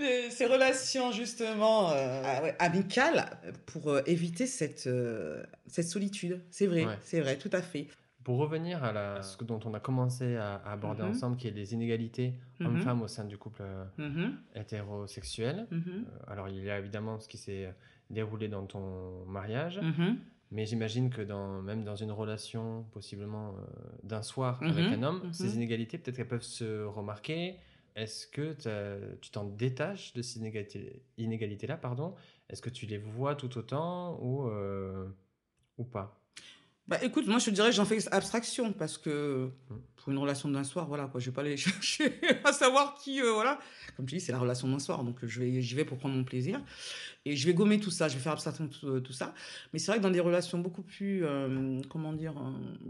Euh, 0.00 0.30
ces 0.30 0.46
relations, 0.46 1.12
justement, 1.12 1.90
euh, 1.92 2.22
ah 2.24 2.40
amicales, 2.58 3.38
pour 3.66 3.88
euh, 3.88 4.00
éviter 4.06 4.46
cette, 4.46 4.88
cette 5.66 5.86
solitude. 5.86 6.40
C'est 6.50 6.66
vrai, 6.66 6.86
c'est 7.02 7.20
vrai, 7.20 7.36
tout 7.36 7.50
à 7.52 7.62
fait. 7.62 7.86
Pour 8.24 8.38
revenir 8.38 8.82
à, 8.82 8.92
la, 8.92 9.22
ce 9.22 9.42
dont 9.44 9.60
on 9.64 9.74
a 9.74 9.80
commencé 9.80 10.36
à, 10.36 10.56
aborder 10.64 11.02
mhm. 11.02 11.10
ensemble, 11.10 11.36
qui 11.36 11.48
est 11.48 11.52
les 11.52 11.74
inégalités 11.74 12.34
mhm. 12.58 12.66
hommes-femmes 12.66 13.02
au 13.02 13.08
sein 13.08 13.24
du 13.24 13.36
couple 13.36 13.62
mhm. 13.98 14.38
hétérosexuel. 14.54 15.68
alors, 16.26 16.48
il 16.48 16.64
y 16.64 16.70
a 16.70 16.78
évidemment 16.78 17.20
ce 17.20 17.28
qui 17.28 17.36
s'est 17.38 17.72
déroulé 18.12 18.46
dans 18.48 18.64
ton 18.66 19.24
mariage. 19.26 19.80
Mais 20.50 20.66
j'imagine 20.66 21.08
que 21.10 21.22
dans, 21.22 21.62
même 21.62 21.82
dans 21.82 21.96
une 21.96 22.12
relation, 22.12 22.84
possiblement 22.92 23.54
d'un 24.02 24.22
soir 24.22 24.62
avec 24.62 24.92
un 24.92 25.02
homme, 25.02 25.32
ces 25.32 25.54
inégalités, 25.56 25.98
peut-être 25.98 26.16
qu'elles 26.16 26.28
peuvent 26.28 26.42
se 26.42 26.84
remarquer. 26.84 27.56
Est-ce 27.96 28.26
que 28.26 28.54
tu 29.20 29.30
t'en 29.30 29.44
détaches 29.44 30.12
de 30.14 30.22
ces 30.22 30.40
inégalités-là 31.18 31.76
pardon? 31.76 32.14
Est-ce 32.48 32.62
que 32.62 32.70
tu 32.70 32.86
les 32.86 32.98
vois 32.98 33.34
tout 33.34 33.56
autant 33.58 34.18
ou, 34.22 34.48
ou 35.78 35.84
pas? 35.84 36.21
Bah 36.88 36.98
écoute, 37.02 37.26
moi 37.26 37.38
je 37.38 37.46
te 37.46 37.50
dirais 37.50 37.70
j'en 37.70 37.84
fais 37.84 37.98
abstraction 38.12 38.72
parce 38.72 38.98
que 38.98 39.50
pour 40.02 40.12
une 40.12 40.18
relation 40.18 40.48
d'un 40.48 40.64
soir, 40.64 40.86
voilà 40.88 41.06
quoi, 41.06 41.20
je 41.20 41.26
vais 41.26 41.34
pas 41.34 41.42
aller 41.42 41.56
chercher 41.56 42.20
à 42.44 42.52
savoir 42.52 42.94
qui, 42.94 43.22
euh, 43.22 43.32
voilà. 43.32 43.58
Comme 43.96 44.06
tu 44.06 44.16
dis, 44.16 44.20
c'est 44.20 44.32
la 44.32 44.38
relation 44.38 44.66
d'un 44.68 44.80
soir, 44.80 45.04
donc 45.04 45.18
je 45.22 45.40
vais, 45.40 45.62
j'y 45.62 45.74
vais 45.76 45.84
pour 45.84 45.98
prendre 45.98 46.16
mon 46.16 46.24
plaisir 46.24 46.60
et 47.24 47.36
je 47.36 47.46
vais 47.46 47.54
gommer 47.54 47.78
tout 47.78 47.92
ça, 47.92 48.08
je 48.08 48.14
vais 48.14 48.20
faire 48.20 48.32
abstraction 48.32 48.64
de 48.64 48.70
tout, 48.70 48.86
euh, 48.86 49.14
ça. 49.14 49.32
Mais 49.72 49.78
c'est 49.78 49.92
vrai 49.92 49.98
que 49.98 50.02
dans 50.02 50.10
des 50.10 50.20
relations 50.20 50.58
beaucoup 50.58 50.82
plus, 50.82 51.24
euh, 51.24 51.80
comment 51.88 52.12
dire, 52.12 52.34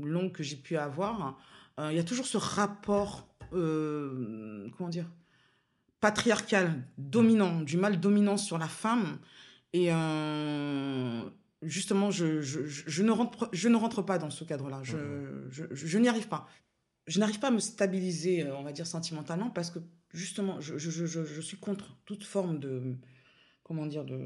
longues 0.00 0.32
que 0.32 0.42
j'ai 0.42 0.56
pu 0.56 0.76
avoir, 0.76 1.38
il 1.78 1.94
y 1.94 1.98
a 1.98 2.04
toujours 2.04 2.26
ce 2.26 2.38
rapport, 2.38 3.28
comment 3.50 4.88
dire, 4.88 5.06
patriarcal, 6.00 6.82
dominant, 6.96 7.60
du 7.60 7.76
mal 7.76 8.00
dominant 8.00 8.36
sur 8.36 8.56
la 8.56 8.68
femme 8.68 9.18
et 9.72 9.90
justement, 11.62 12.10
je, 12.10 12.40
je, 12.40 12.64
je, 12.66 13.02
ne 13.02 13.10
rentre, 13.10 13.48
je 13.52 13.68
ne 13.68 13.76
rentre 13.76 14.02
pas 14.02 14.18
dans 14.18 14.30
ce 14.30 14.44
cadre-là. 14.44 14.80
Je, 14.82 14.96
mhm. 14.96 15.48
je, 15.50 15.64
je 15.72 15.98
n'y 15.98 16.08
arrive 16.08 16.28
pas. 16.28 16.46
Je 17.06 17.18
n'arrive 17.18 17.38
pas 17.40 17.48
à 17.48 17.50
me 17.50 17.58
stabiliser, 17.58 18.44
euh, 18.44 18.56
on 18.56 18.62
va 18.62 18.72
dire, 18.72 18.86
sentimentalement, 18.86 19.50
parce 19.50 19.70
que 19.70 19.80
justement, 20.12 20.60
je, 20.60 20.78
je, 20.78 21.40
suis 21.40 21.56
contre 21.56 21.96
toute 22.04 22.24
forme 22.24 22.58
de, 22.58 22.96
comment 23.64 23.86
dire, 23.86 24.04
de, 24.04 24.18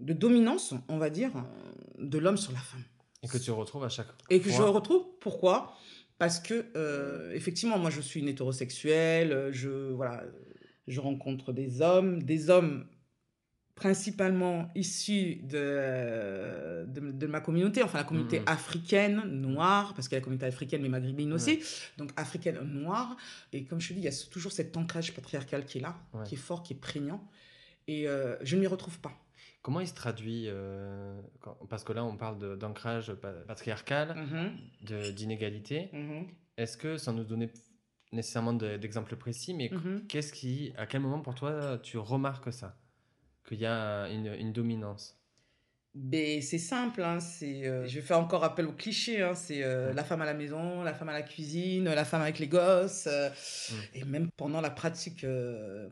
de 0.00 0.12
dominance, 0.12 0.74
on 0.88 0.98
va 0.98 1.10
dire, 1.10 1.30
de 1.98 2.18
l'homme 2.18 2.36
sur 2.36 2.52
la 2.52 2.58
femme. 2.58 2.84
Et 3.22 3.28
que 3.28 3.38
tu 3.38 3.50
retrouves 3.50 3.84
à 3.84 3.88
chaque 3.88 4.06
fois. 4.06 4.16
Et 4.30 4.40
que 4.40 4.50
je 4.50 4.62
retrouve, 4.62 5.04
pourquoi? 5.20 5.74
Parce 6.18 6.40
que, 6.40 6.66
euh, 6.76 7.32
effectivement, 7.32 7.78
moi, 7.78 7.90
je 7.90 8.00
suis 8.00 8.20
une 8.20 8.28
hétérosexuelle, 8.28 9.50
je, 9.52 9.92
voilà, 9.92 10.24
je 10.86 11.00
rencontre 11.00 11.52
des 11.52 11.80
hommes, 11.80 12.22
des 12.22 12.50
hommes 12.50 12.86
principalement 13.78 14.70
issus 14.74 15.36
de, 15.44 16.84
de, 16.86 17.26
ma 17.28 17.40
communauté, 17.40 17.82
enfin 17.84 17.98
la 17.98 18.04
communauté 18.04 18.40
mm-hmm. 18.40 18.52
africaine, 18.52 19.22
noire, 19.24 19.94
parce 19.94 20.08
qu'il 20.08 20.16
y 20.16 20.16
a 20.16 20.20
la 20.20 20.24
communauté 20.24 20.46
africaine 20.46 20.82
mais 20.82 20.88
maghrébine 20.88 21.32
aussi, 21.32 21.60
donc 21.96 22.10
africaine, 22.16 22.58
noire. 22.60 23.16
Et 23.52 23.64
comme 23.64 23.80
je 23.80 23.88
te 23.88 23.92
dis, 23.94 24.00
il 24.00 24.04
y 24.04 24.08
a 24.08 24.28
toujours 24.30 24.50
cet 24.50 24.76
ancrage 24.76 25.14
patriarcal 25.14 25.64
qui 25.64 25.78
est 25.78 25.80
là, 25.80 25.96
qui 26.24 26.34
est 26.34 26.38
fort, 26.38 26.64
qui 26.64 26.72
est 26.72 26.76
prégnant. 26.76 27.24
Et 27.86 28.08
euh, 28.08 28.36
je 28.42 28.56
ne 28.56 28.62
m'y 28.62 28.66
retrouve 28.66 28.98
pas. 28.98 29.12
Comment 29.62 29.80
il 29.80 29.86
se 29.86 29.94
traduit 29.94 30.46
euh, 30.48 31.20
Parce 31.68 31.84
que 31.84 31.92
là, 31.92 32.04
on 32.04 32.16
parle 32.16 32.58
d'ancrage 32.58 33.12
patriarcal, 33.46 34.16
mm-hmm. 34.16 35.12
d'inégalité. 35.12 35.90
Mm-hmm. 35.92 36.26
Est-ce 36.56 36.76
que, 36.76 36.98
sans 36.98 37.12
nous 37.12 37.24
donner 37.24 37.50
nécessairement 38.10 38.54
d'exemples 38.54 39.14
précis, 39.14 39.54
mais 39.54 39.70
qu'est-ce 40.08 40.32
qui, 40.32 40.72
à 40.76 40.86
quel 40.86 41.00
moment 41.00 41.20
pour 41.20 41.36
toi 41.36 41.78
tu 41.80 41.96
remarques 41.96 42.52
ça? 42.52 42.76
Qu'il 43.48 43.60
y 43.60 43.66
a 43.66 44.08
une, 44.08 44.34
une 44.34 44.52
dominance 44.52 45.18
ben, 45.94 46.40
c'est 46.42 46.58
simple, 46.58 47.02
hein, 47.02 47.18
c'est, 47.18 47.66
euh, 47.66 47.86
je 47.86 48.00
fais 48.00 48.14
encore 48.14 48.44
appel 48.44 48.66
au 48.66 48.72
cliché, 48.72 49.20
hein, 49.20 49.34
c'est 49.34 49.64
euh, 49.64 49.92
la 49.94 50.04
femme 50.04 50.20
à 50.22 50.26
la 50.26 50.34
maison, 50.34 50.82
la 50.82 50.94
femme 50.94 51.08
à 51.08 51.12
la 51.12 51.22
cuisine, 51.22 51.84
la 51.86 52.04
femme 52.04 52.22
avec 52.22 52.38
les 52.38 52.46
gosses, 52.46 53.08
euh, 53.10 53.28
mm. 53.30 53.74
et 53.94 54.04
même 54.04 54.30
pendant 54.36 54.60
la 54.60 54.70
pratique 54.70 55.26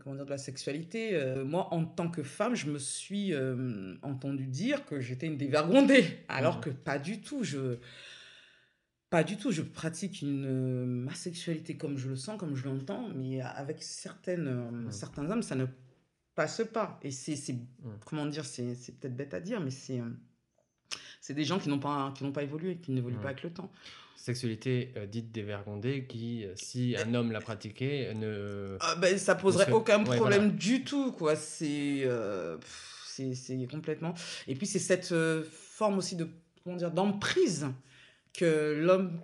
comment 0.00 0.14
dire, 0.14 0.24
de 0.24 0.30
la 0.30 0.38
sexualité, 0.38 1.18
moi 1.44 1.72
en 1.72 1.84
tant 1.84 2.08
que 2.08 2.22
femme, 2.22 2.54
je 2.54 2.70
me 2.70 2.78
suis 2.78 3.34
entendu 4.02 4.46
dire 4.46 4.84
que 4.84 5.00
j'étais 5.00 5.26
une 5.26 5.38
dévergondée, 5.38 6.04
alors 6.28 6.58
mm. 6.58 6.60
que 6.60 6.70
pas 6.70 6.98
du 6.98 7.20
tout, 7.20 7.42
je... 7.42 7.78
Pas 9.08 9.22
du 9.22 9.36
tout, 9.36 9.52
je 9.52 9.62
pratique 9.62 10.20
une, 10.20 10.84
ma 10.84 11.14
sexualité 11.14 11.76
comme 11.76 11.96
je 11.96 12.08
le 12.08 12.16
sens, 12.16 12.38
comme 12.38 12.56
je 12.56 12.64
l'entends, 12.64 13.08
mais 13.14 13.40
avec 13.40 13.80
certaines, 13.82 14.86
mm. 14.86 14.90
certains 14.90 15.30
hommes, 15.30 15.42
ça 15.42 15.54
ne 15.54 15.66
passe 16.36 16.62
pas. 16.72 17.00
Et 17.02 17.10
c'est, 17.10 17.34
mmh. 17.52 17.64
comment 18.04 18.26
dire, 18.26 18.44
c'est, 18.44 18.76
peut-être 19.00 19.16
bête 19.16 19.34
à 19.34 19.40
dire, 19.40 19.60
mais 19.60 19.72
c'est, 19.72 19.98
euh, 19.98 20.08
c'est 21.20 21.34
des 21.34 21.44
gens 21.44 21.58
qui 21.58 21.68
n'ont 21.68 21.80
pas, 21.80 22.12
qui 22.16 22.22
n'ont 22.22 22.32
pas 22.32 22.44
évolué, 22.44 22.76
qui 22.76 22.92
n'évoluent 22.92 23.18
pas 23.18 23.30
avec 23.30 23.42
le 23.42 23.52
temps. 23.52 23.72
Sexualité 24.14 24.92
euh, 24.96 25.06
dite 25.06 25.32
dévergondée, 25.32 26.06
qui, 26.06 26.44
euh, 26.44 26.52
si 26.54 26.94
un 26.96 27.14
homme 27.14 27.32
l'a 27.32 27.40
pratiquée, 27.40 28.12
ne. 28.14 28.76
Ah, 28.80 28.94
ben, 28.96 29.18
ça 29.18 29.34
poserait 29.34 29.72
aucun 29.72 30.04
problème 30.04 30.52
du 30.52 30.84
tout, 30.84 31.10
quoi. 31.10 31.34
C'est, 31.34 32.08
c'est, 33.06 33.34
c'est 33.34 33.66
complètement. 33.66 34.14
Et 34.46 34.54
puis, 34.54 34.66
c'est 34.66 34.78
cette 34.78 35.14
forme 35.50 35.98
aussi 35.98 36.16
de, 36.16 36.28
comment 36.62 36.76
dire, 36.76 36.90
d'emprise 36.90 37.66
que 38.34 38.78
l'homme, 38.78 39.18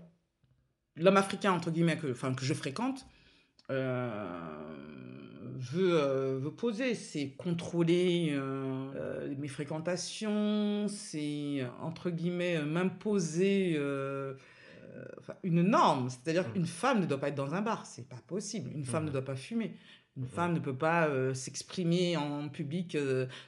l'homme 0.96 1.18
africain, 1.18 1.52
entre 1.52 1.70
guillemets, 1.70 1.98
que, 1.98 2.10
enfin, 2.10 2.32
que 2.32 2.44
je 2.44 2.54
fréquente, 2.54 3.06
veut, 5.62 5.94
euh, 5.94 6.38
veut 6.40 6.50
poser, 6.50 6.94
c'est 6.94 7.30
contrôler 7.30 8.30
euh, 8.32 8.90
euh, 8.96 9.34
mes 9.38 9.48
fréquentations, 9.48 10.86
c'est 10.88 11.64
entre 11.80 12.10
guillemets 12.10 12.62
m'imposer 12.62 13.78
une 15.42 15.62
norme. 15.62 16.10
C'est-à-dire 16.10 16.48
mmh. 16.48 16.52
qu'une 16.52 16.66
femme 16.66 17.00
ne 17.00 17.06
doit 17.06 17.18
pas 17.18 17.28
être 17.28 17.34
dans 17.34 17.54
un 17.54 17.62
bar, 17.62 17.86
c'est 17.86 18.08
pas 18.08 18.20
possible. 18.26 18.70
Une 18.74 18.84
femme 18.84 19.04
ne 19.04 19.10
mmh. 19.10 19.12
doit 19.12 19.24
pas 19.24 19.36
fumer. 19.36 19.76
Une 20.16 20.24
mmh. 20.24 20.28
femme 20.28 20.52
ne 20.52 20.58
peut 20.58 20.76
pas 20.76 21.08
s'exprimer 21.34 22.16
en 22.16 22.48
public 22.48 22.98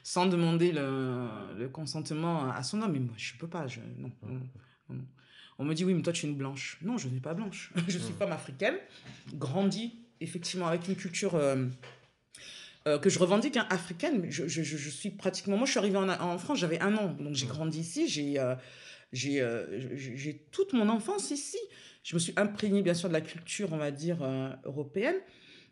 sans 0.03 0.25
demander 0.25 0.71
le, 0.71 1.27
le, 1.57 1.69
consentement 1.69 2.49
à 2.49 2.63
son 2.63 2.81
homme. 2.81 2.93
Mais 2.93 2.99
moi, 2.99 3.13
je 3.17 3.33
peux 3.37 3.47
pas. 3.47 3.67
Je, 3.67 3.81
non, 3.97 4.11
On 5.59 5.65
me 5.65 5.73
dit, 5.73 5.85
oui, 5.85 5.93
mais 5.93 6.01
toi, 6.01 6.13
tu 6.13 6.25
es 6.25 6.29
une 6.29 6.37
blanche. 6.37 6.79
Non, 6.81 6.97
je 6.97 7.07
n'ai 7.09 7.19
pas 7.19 7.33
blanche. 7.33 7.71
je 7.87 7.99
suis 7.99 8.13
femme 8.13 8.31
africaine, 8.31 8.75
grandie 9.33 9.99
effectivement 10.21 10.67
avec 10.67 10.87
une 10.87 10.95
culture 10.95 11.37
euh, 12.87 12.99
que 12.99 13.09
je 13.09 13.17
revendique 13.17 13.57
hein, 13.57 13.65
africaine. 13.69 14.27
Je, 14.29 14.47
je, 14.47 14.61
je, 14.61 14.89
suis 14.89 15.09
pratiquement. 15.09 15.57
Moi, 15.57 15.65
je 15.65 15.71
suis 15.71 15.79
arrivée 15.79 15.97
en, 15.97 16.07
en 16.07 16.37
France, 16.37 16.59
j'avais 16.59 16.79
un 16.79 16.95
an. 16.95 17.15
Donc, 17.19 17.33
j'ai 17.33 17.47
grandi 17.47 17.79
ici. 17.79 18.07
J'ai 18.07 18.39
euh, 18.39 18.55
j'ai 19.11 19.41
euh, 19.41 19.65
j'ai 19.95 20.37
toute 20.51 20.73
mon 20.73 20.89
enfance 20.89 21.31
ici. 21.31 21.57
Je 22.03 22.15
me 22.15 22.19
suis 22.19 22.33
imprégnée, 22.35 22.83
bien 22.83 22.93
sûr, 22.93 23.09
de 23.09 23.13
la 23.13 23.21
culture, 23.21 23.73
on 23.73 23.77
va 23.77 23.89
dire, 23.89 24.17
européenne. 24.63 25.15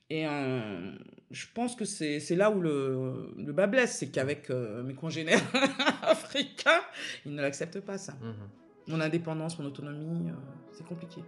Et 0.09 0.23
je 0.23 1.45
pense 1.53 1.75
que 1.75 1.85
c'est 1.85 2.35
là 2.35 2.49
où 2.49 2.59
le, 2.59 3.31
le 3.37 3.53
bas 3.53 3.67
blesse. 3.67 3.97
C'est 3.99 4.09
qu'avec 4.09 4.49
mes 4.49 4.95
congénères 4.95 5.43
africains, 6.01 6.81
ils 7.27 7.35
ne 7.35 7.41
l'acceptent 7.41 7.81
pas, 7.81 7.99
ça. 7.99 8.13
Mmh 8.13 8.33
mon 8.87 8.99
indépendance, 8.99 9.57
mon 9.59 9.65
autonomie, 9.65 10.29
c'est 10.71 10.85
compliqué. 10.85 11.21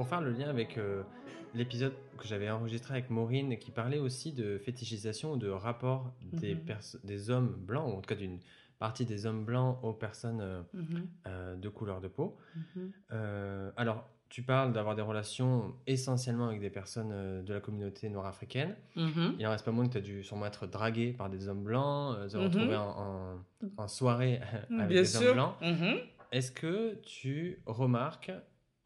Pour 0.00 0.08
faire 0.08 0.22
le 0.22 0.30
lien 0.30 0.48
avec 0.48 0.78
euh, 0.78 1.02
l'épisode 1.52 1.92
que 2.16 2.26
j'avais 2.26 2.48
enregistré 2.48 2.94
avec 2.94 3.10
Maureen 3.10 3.58
qui 3.58 3.70
parlait 3.70 3.98
aussi 3.98 4.32
de 4.32 4.56
fétichisation 4.56 5.32
ou 5.32 5.36
de 5.36 5.50
rapport 5.50 6.14
des, 6.22 6.54
mhm. 6.54 6.62
des 7.04 7.28
hommes 7.28 7.54
blancs, 7.54 7.86
ou 7.86 7.98
en 7.98 8.00
tout 8.00 8.08
cas 8.08 8.14
d'une 8.14 8.38
partie 8.78 9.04
des 9.04 9.26
hommes 9.26 9.44
blancs 9.44 9.78
aux 9.82 9.92
personnes 9.92 10.40
euh, 10.40 10.62
mhm. 10.72 11.06
euh, 11.26 11.56
de 11.56 11.68
couleur 11.68 12.00
de 12.00 12.08
peau. 12.08 12.38
Mhm. 12.72 13.72
alors, 13.76 14.08
tu 14.30 14.40
parles 14.40 14.72
d'avoir 14.72 14.94
des 14.94 15.02
relations 15.02 15.74
essentiellement 15.86 16.46
avec 16.46 16.62
des 16.62 16.70
personnes 16.70 17.44
de 17.44 17.52
la 17.52 17.60
communauté 17.60 18.08
noire 18.08 18.24
africaine. 18.24 18.76
Il 18.96 19.46
en 19.46 19.50
reste 19.50 19.66
pas 19.66 19.70
moins 19.70 19.86
que 19.86 19.92
tu 19.92 19.98
as 19.98 20.00
dû 20.00 20.24
sûrement 20.24 20.46
être 20.46 20.66
dragué 20.66 21.12
par 21.12 21.28
des 21.28 21.46
hommes 21.46 21.64
blancs, 21.64 22.16
se 22.26 22.38
retrouver 22.38 22.76
en, 22.76 23.38
en, 23.76 23.88
soirée 23.88 24.40
avec 24.78 24.88
des 24.96 25.16
hommes 25.18 25.34
blancs. 25.34 25.54
Est-ce 26.32 26.52
que 26.52 26.94
tu 27.02 27.60
remarques 27.66 28.32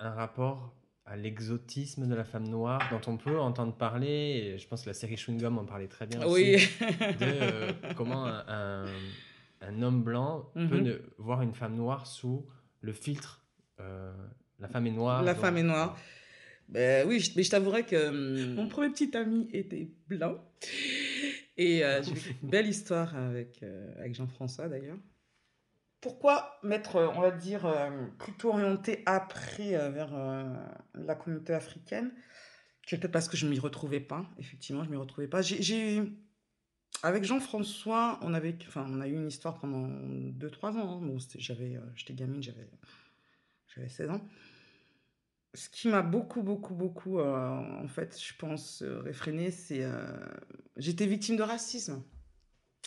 un 0.00 0.10
rapport 0.10 0.74
à 1.06 1.16
l'exotisme 1.16 2.08
de 2.08 2.14
la 2.14 2.24
femme 2.24 2.48
noire 2.48 2.80
dont 2.90 3.12
on 3.12 3.16
peut 3.16 3.38
entendre 3.38 3.74
parler. 3.74 4.08
Et 4.54 4.58
je 4.58 4.66
pense 4.66 4.82
que 4.82 4.88
la 4.88 4.94
série 4.94 5.16
Chewing 5.16 5.40
Gum 5.40 5.58
en 5.58 5.64
parlait 5.64 5.88
très 5.88 6.06
bien 6.06 6.22
aussi. 6.24 6.52
de 6.80 7.16
euh, 7.22 7.72
comment 7.96 8.26
un, 8.26 8.86
un, 9.60 9.82
homme 9.82 10.02
blanc 10.02 10.50
peut 10.54 10.60
mhm. 10.60 10.82
ne, 10.82 11.00
voir 11.18 11.42
une 11.42 11.54
femme 11.54 11.76
noire 11.76 12.06
sous 12.06 12.46
le 12.80 12.92
filtre. 12.92 13.44
Euh, 13.80 14.12
la 14.58 14.68
femme 14.68 14.86
est 14.86 14.92
noire. 14.92 15.22
La 15.22 15.34
femme 15.34 15.58
est 15.58 15.62
noire. 15.62 15.98
Ben, 16.68 17.06
oui, 17.06 17.32
mais 17.36 17.42
je 17.42 17.50
t'avouerais 17.50 17.84
que 17.84 18.08
hum, 18.08 18.54
mon 18.54 18.68
premier 18.68 18.88
petit 18.90 19.14
ami 19.14 19.48
était 19.52 19.90
blanc. 20.08 20.38
Et 21.58 21.84
euh, 21.84 22.02
j'ai 22.02 22.12
une 22.42 22.48
belle 22.48 22.66
histoire 22.66 23.14
avec, 23.14 23.62
avec 23.98 24.14
Jean-François 24.14 24.68
d'ailleurs. 24.68 24.96
Pourquoi 26.04 26.58
mettre, 26.62 26.96
on 27.16 27.22
va 27.22 27.30
dire, 27.30 27.66
plutôt 28.18 28.50
orienté 28.50 29.02
après 29.06 29.70
vers 29.90 30.12
la 30.94 31.14
communauté 31.14 31.54
africaine? 31.54 32.12
C'est 32.86 32.98
peut-être 32.98 33.10
parce 33.10 33.26
que 33.26 33.38
je 33.38 33.46
ne 33.46 33.50
m'y 33.50 33.58
retrouvais 33.58 34.00
pas, 34.00 34.26
effectivement, 34.38 34.84
je 34.84 34.90
ne 34.90 34.94
m'y 34.96 35.00
retrouvais 35.00 35.28
pas. 35.28 35.40
J'ai 35.40 36.02
avec 37.02 37.24
Jean-François, 37.24 38.18
on, 38.20 38.34
avait, 38.34 38.54
enfin, 38.68 38.86
on 38.86 39.00
a 39.00 39.08
eu 39.08 39.14
une 39.14 39.28
histoire 39.28 39.58
pendant 39.58 39.88
2-3 39.88 40.76
ans. 40.76 40.98
Hein. 40.98 41.00
Bon, 41.00 41.16
j'avais, 41.38 41.80
j'étais 41.94 42.12
gamine, 42.12 42.42
j'avais, 42.42 42.68
j'avais 43.74 43.88
16 43.88 44.10
ans. 44.10 44.28
Ce 45.54 45.70
qui 45.70 45.88
m'a 45.88 46.02
beaucoup, 46.02 46.42
beaucoup, 46.42 46.74
beaucoup, 46.74 47.18
en 47.18 47.88
fait, 47.88 48.22
je 48.22 48.34
pense, 48.36 48.82
réfréné, 48.82 49.50
c'est. 49.50 49.88
J'étais 50.76 51.06
victime 51.06 51.36
de 51.36 51.42
racisme. 51.42 52.02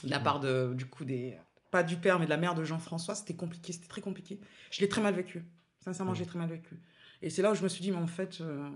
De 0.04 0.12
la 0.12 0.20
mmh. 0.20 0.24
part 0.24 0.40
de, 0.40 0.76
du 0.76 0.86
coup 0.86 1.04
des, 1.04 1.40
pas 1.78 1.84
du 1.84 1.98
père, 1.98 2.18
mais 2.18 2.26
de 2.26 2.32
la 2.32 2.38
mère 2.38 2.56
de 2.56 2.64
Jean-François, 2.64 3.14
c'était 3.14 3.36
compliqué, 3.36 3.72
c'était 3.72 3.88
très 3.88 4.02
compliqué. 4.02 4.40
Je 4.72 4.82
l'ai 4.82 4.90
très 4.90 5.00
mal 5.00 5.14
vécu. 5.14 5.44
Sincèrement, 5.82 6.16
je 6.16 6.22
l'ai 6.22 6.26
très 6.26 6.40
mal 6.40 6.50
vécu. 6.50 6.76
Et 7.22 7.30
c'est 7.30 7.44
là 7.44 7.52
où 7.52 7.56
je 7.56 7.62
me 7.62 7.68
suis 7.68 7.84
dit, 7.84 7.92
mais 7.92 7.98
en 7.98 8.08
fait, 8.08 8.42
euh, 8.42 8.68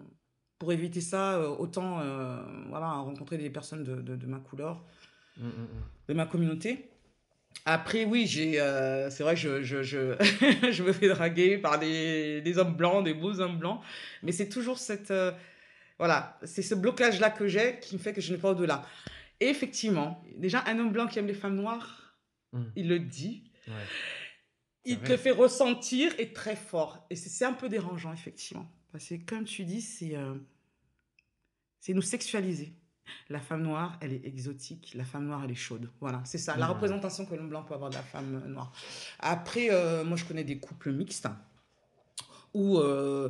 pour 0.60 0.72
éviter 0.72 1.02
ça, 1.02 1.34
euh, 1.38 1.48
autant 1.48 2.00
euh, 2.00 2.44
voilà, 2.70 2.92
rencontrer 2.92 3.40
des 3.40 3.50
personnes 3.50 3.84
de, 3.84 4.16
de, 4.16 4.28
ma 4.28 4.38
couleur, 4.38 4.86
mmh, 5.38 5.48
mmh, 5.48 5.50
mmh. 5.50 5.68
de 6.10 6.14
ma 6.14 6.28
communauté. 6.28 6.92
Après, 7.66 8.06
oui, 8.06 8.28
j'ai, 8.28 8.54
c'est 9.10 9.24
vrai 9.24 9.34
que 9.34 9.42
je, 9.42 9.64
je, 9.64 9.82
je, 9.82 10.16
je, 10.72 10.84
me 10.84 10.94
fais 10.94 11.10
draguer 11.10 11.58
par 11.58 11.80
des, 11.80 12.42
des, 12.42 12.58
hommes 12.60 12.76
blancs, 12.76 13.04
des 13.04 13.16
beaux 13.16 13.40
hommes 13.40 13.58
blancs, 13.58 13.82
mais 14.22 14.32
c'est 14.32 14.48
toujours 14.48 14.78
cette, 14.78 15.12
voilà, 15.98 16.38
c'est 16.44 16.62
ce 16.62 16.76
blocage-là 16.76 17.32
que 17.32 17.48
j'ai 17.48 17.80
qui 17.80 17.96
me 17.96 18.00
fait 18.00 18.14
que 18.14 18.22
je 18.22 18.32
n'ai 18.32 18.40
pas 18.40 18.52
au-delà. 18.52 18.86
Et 19.40 19.48
effectivement, 19.48 20.24
déjà, 20.38 20.64
un 20.68 20.78
homme 20.78 20.92
blanc 20.92 21.08
qui 21.08 21.18
aime 21.18 21.26
les 21.26 21.34
femmes 21.34 21.56
noires, 21.56 22.01
Mmh. 22.54 22.64
Il 22.76 22.88
le 22.88 23.00
dit. 23.00 23.44
Il 24.84 25.00
te 25.00 25.16
fait 25.16 25.32
ressentir 25.32 26.12
et 26.20 26.34
très 26.34 26.56
fort. 26.56 27.06
Et 27.10 27.16
c'est 27.16 27.46
un 27.46 27.54
peu 27.54 27.70
dérangeant, 27.70 28.12
effectivement. 28.14 28.70
Parce 28.92 29.08
que, 29.08 29.16
comme 29.16 29.46
tu 29.46 29.64
dis, 29.64 29.82
c'est 29.82 30.16
euh, 30.16 30.36
c'est 31.80 31.94
nous 31.94 32.02
sexualiser. 32.02 32.74
La 33.30 33.40
femme 33.40 33.64
noire, 33.64 33.98
elle 34.02 34.14
est 34.14 34.26
exotique. 34.26 34.94
La 34.96 35.04
femme 35.04 35.26
noire, 35.26 35.42
elle 35.44 35.52
est 35.52 35.56
chaude. 35.56 35.90
Voilà, 36.00 36.22
c'est 36.26 36.38
ça. 36.38 36.56
La 36.56 36.68
représentation 36.68 37.26
que 37.26 37.36
l'homme 37.36 37.50
blanc 37.50 37.64
peut 37.64 37.74
avoir 37.74 37.90
de 37.90 37.96
la 37.96 38.04
femme 38.04 38.48
noire. 38.48 38.72
Après, 39.20 39.70
euh, 39.72 40.04
moi, 40.04 40.16
je 40.16 40.26
connais 40.26 40.44
des 40.44 40.60
couples 40.60 40.92
mixtes 40.92 41.28
où 42.54 42.78
euh, 42.78 43.30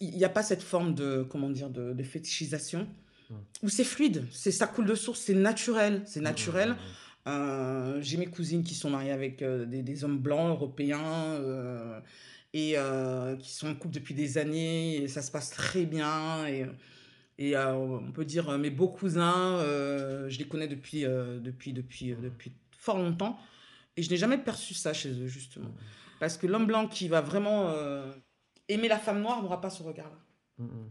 il 0.00 0.16
n'y 0.16 0.24
a 0.24 0.28
pas 0.28 0.42
cette 0.42 0.62
forme 0.62 0.94
de, 0.94 1.26
comment 1.28 1.50
dire, 1.50 1.70
de, 1.70 2.02
fétichisation. 2.02 2.88
Mmh. 3.30 3.34
Où 3.62 3.68
c'est 3.68 3.84
fluide. 3.84 4.26
C'est 4.30 4.52
ça 4.52 4.66
coule 4.66 4.86
de 4.86 4.94
source. 4.94 5.20
C'est 5.20 5.34
naturel. 5.34 6.02
C'est 6.06 6.20
mmh, 6.20 6.24
naturel. 6.24 6.76
Euh, 7.26 7.98
j'ai 8.02 8.18
mes 8.18 8.26
cousines 8.26 8.62
qui 8.64 8.74
sont 8.74 8.90
mariées 8.90 9.12
avec 9.12 9.40
euh, 9.40 9.64
des, 9.64 10.04
hommes 10.04 10.18
blancs 10.18 10.50
européens 10.50 11.00
euh, 11.00 12.00
et 12.52 12.76
qui 13.40 13.52
sont 13.52 13.68
en 13.68 13.74
couple 13.74 13.94
depuis 13.94 14.14
des 14.14 14.38
années 14.38 14.96
et 14.96 15.08
ça 15.08 15.22
se 15.22 15.30
passe 15.30 15.50
très 15.50 15.86
bien. 15.86 16.46
Et, 16.46 17.56
on 17.56 18.12
peut 18.12 18.24
dire 18.24 18.56
mes 18.58 18.70
beaux 18.70 18.88
cousins, 18.88 19.58
je 20.28 20.38
les 20.38 20.46
connais 20.46 20.68
depuis, 20.68 21.02
depuis, 21.02 21.72
depuis, 21.72 22.14
depuis 22.14 22.52
fort 22.70 22.98
longtemps 22.98 23.38
et 23.96 24.02
je 24.02 24.10
n'ai 24.10 24.16
jamais 24.16 24.38
perçu 24.38 24.74
ça 24.74 24.92
chez 24.92 25.10
eux, 25.10 25.26
justement. 25.26 25.72
Parce 26.20 26.36
que 26.36 26.46
l'homme 26.46 26.66
blanc 26.66 26.86
qui 26.86 27.08
va 27.08 27.20
vraiment 27.20 27.74
aimer 28.68 28.86
la 28.86 28.98
femme 28.98 29.20
noire 29.20 29.42
n'aura 29.42 29.60
pas 29.60 29.70
ce 29.70 29.82
regard-là. 29.82 30.18
Mmh, 30.58 30.64
mmh 30.64 30.90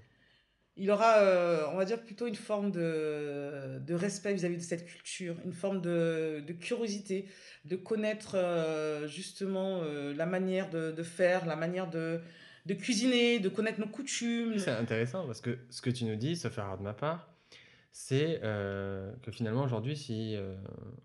il 0.75 0.89
aura, 0.89 1.17
euh, 1.19 1.65
on 1.71 1.77
va 1.77 1.85
dire, 1.85 2.01
plutôt 2.01 2.25
une 2.25 2.35
forme 2.35 2.71
de, 2.71 3.79
de 3.79 3.93
respect 3.93 4.33
vis-à-vis 4.33 4.57
de 4.57 4.61
cette 4.61 4.85
culture, 4.85 5.35
une 5.45 5.53
forme 5.53 5.81
de, 5.81 6.43
de 6.45 6.53
curiosité, 6.53 7.27
de 7.65 7.75
connaître 7.75 8.35
euh, 8.35 9.07
justement 9.07 9.81
euh, 9.83 10.13
la 10.15 10.25
manière 10.25 10.69
de, 10.69 10.91
de, 10.91 11.03
faire, 11.03 11.45
la 11.45 11.55
manière 11.55 11.89
de, 11.89 12.19
de 12.65 12.73
cuisiner, 12.73 13.39
de 13.39 13.49
connaître 13.49 13.79
nos 13.79 13.87
coutumes. 13.87 14.57
C'est 14.57 14.71
intéressant 14.71 15.27
parce 15.27 15.41
que 15.41 15.59
ce 15.69 15.81
que 15.81 15.91
tu 15.91 16.05
nous 16.05 16.15
dis, 16.15 16.35
sauf 16.35 16.57
erreur 16.57 16.77
de 16.77 16.83
ma 16.83 16.93
part, 16.93 17.32
c'est 17.93 18.39
que 18.41 19.31
finalement 19.31 19.63
aujourd'hui, 19.63 19.95
si 19.95 20.35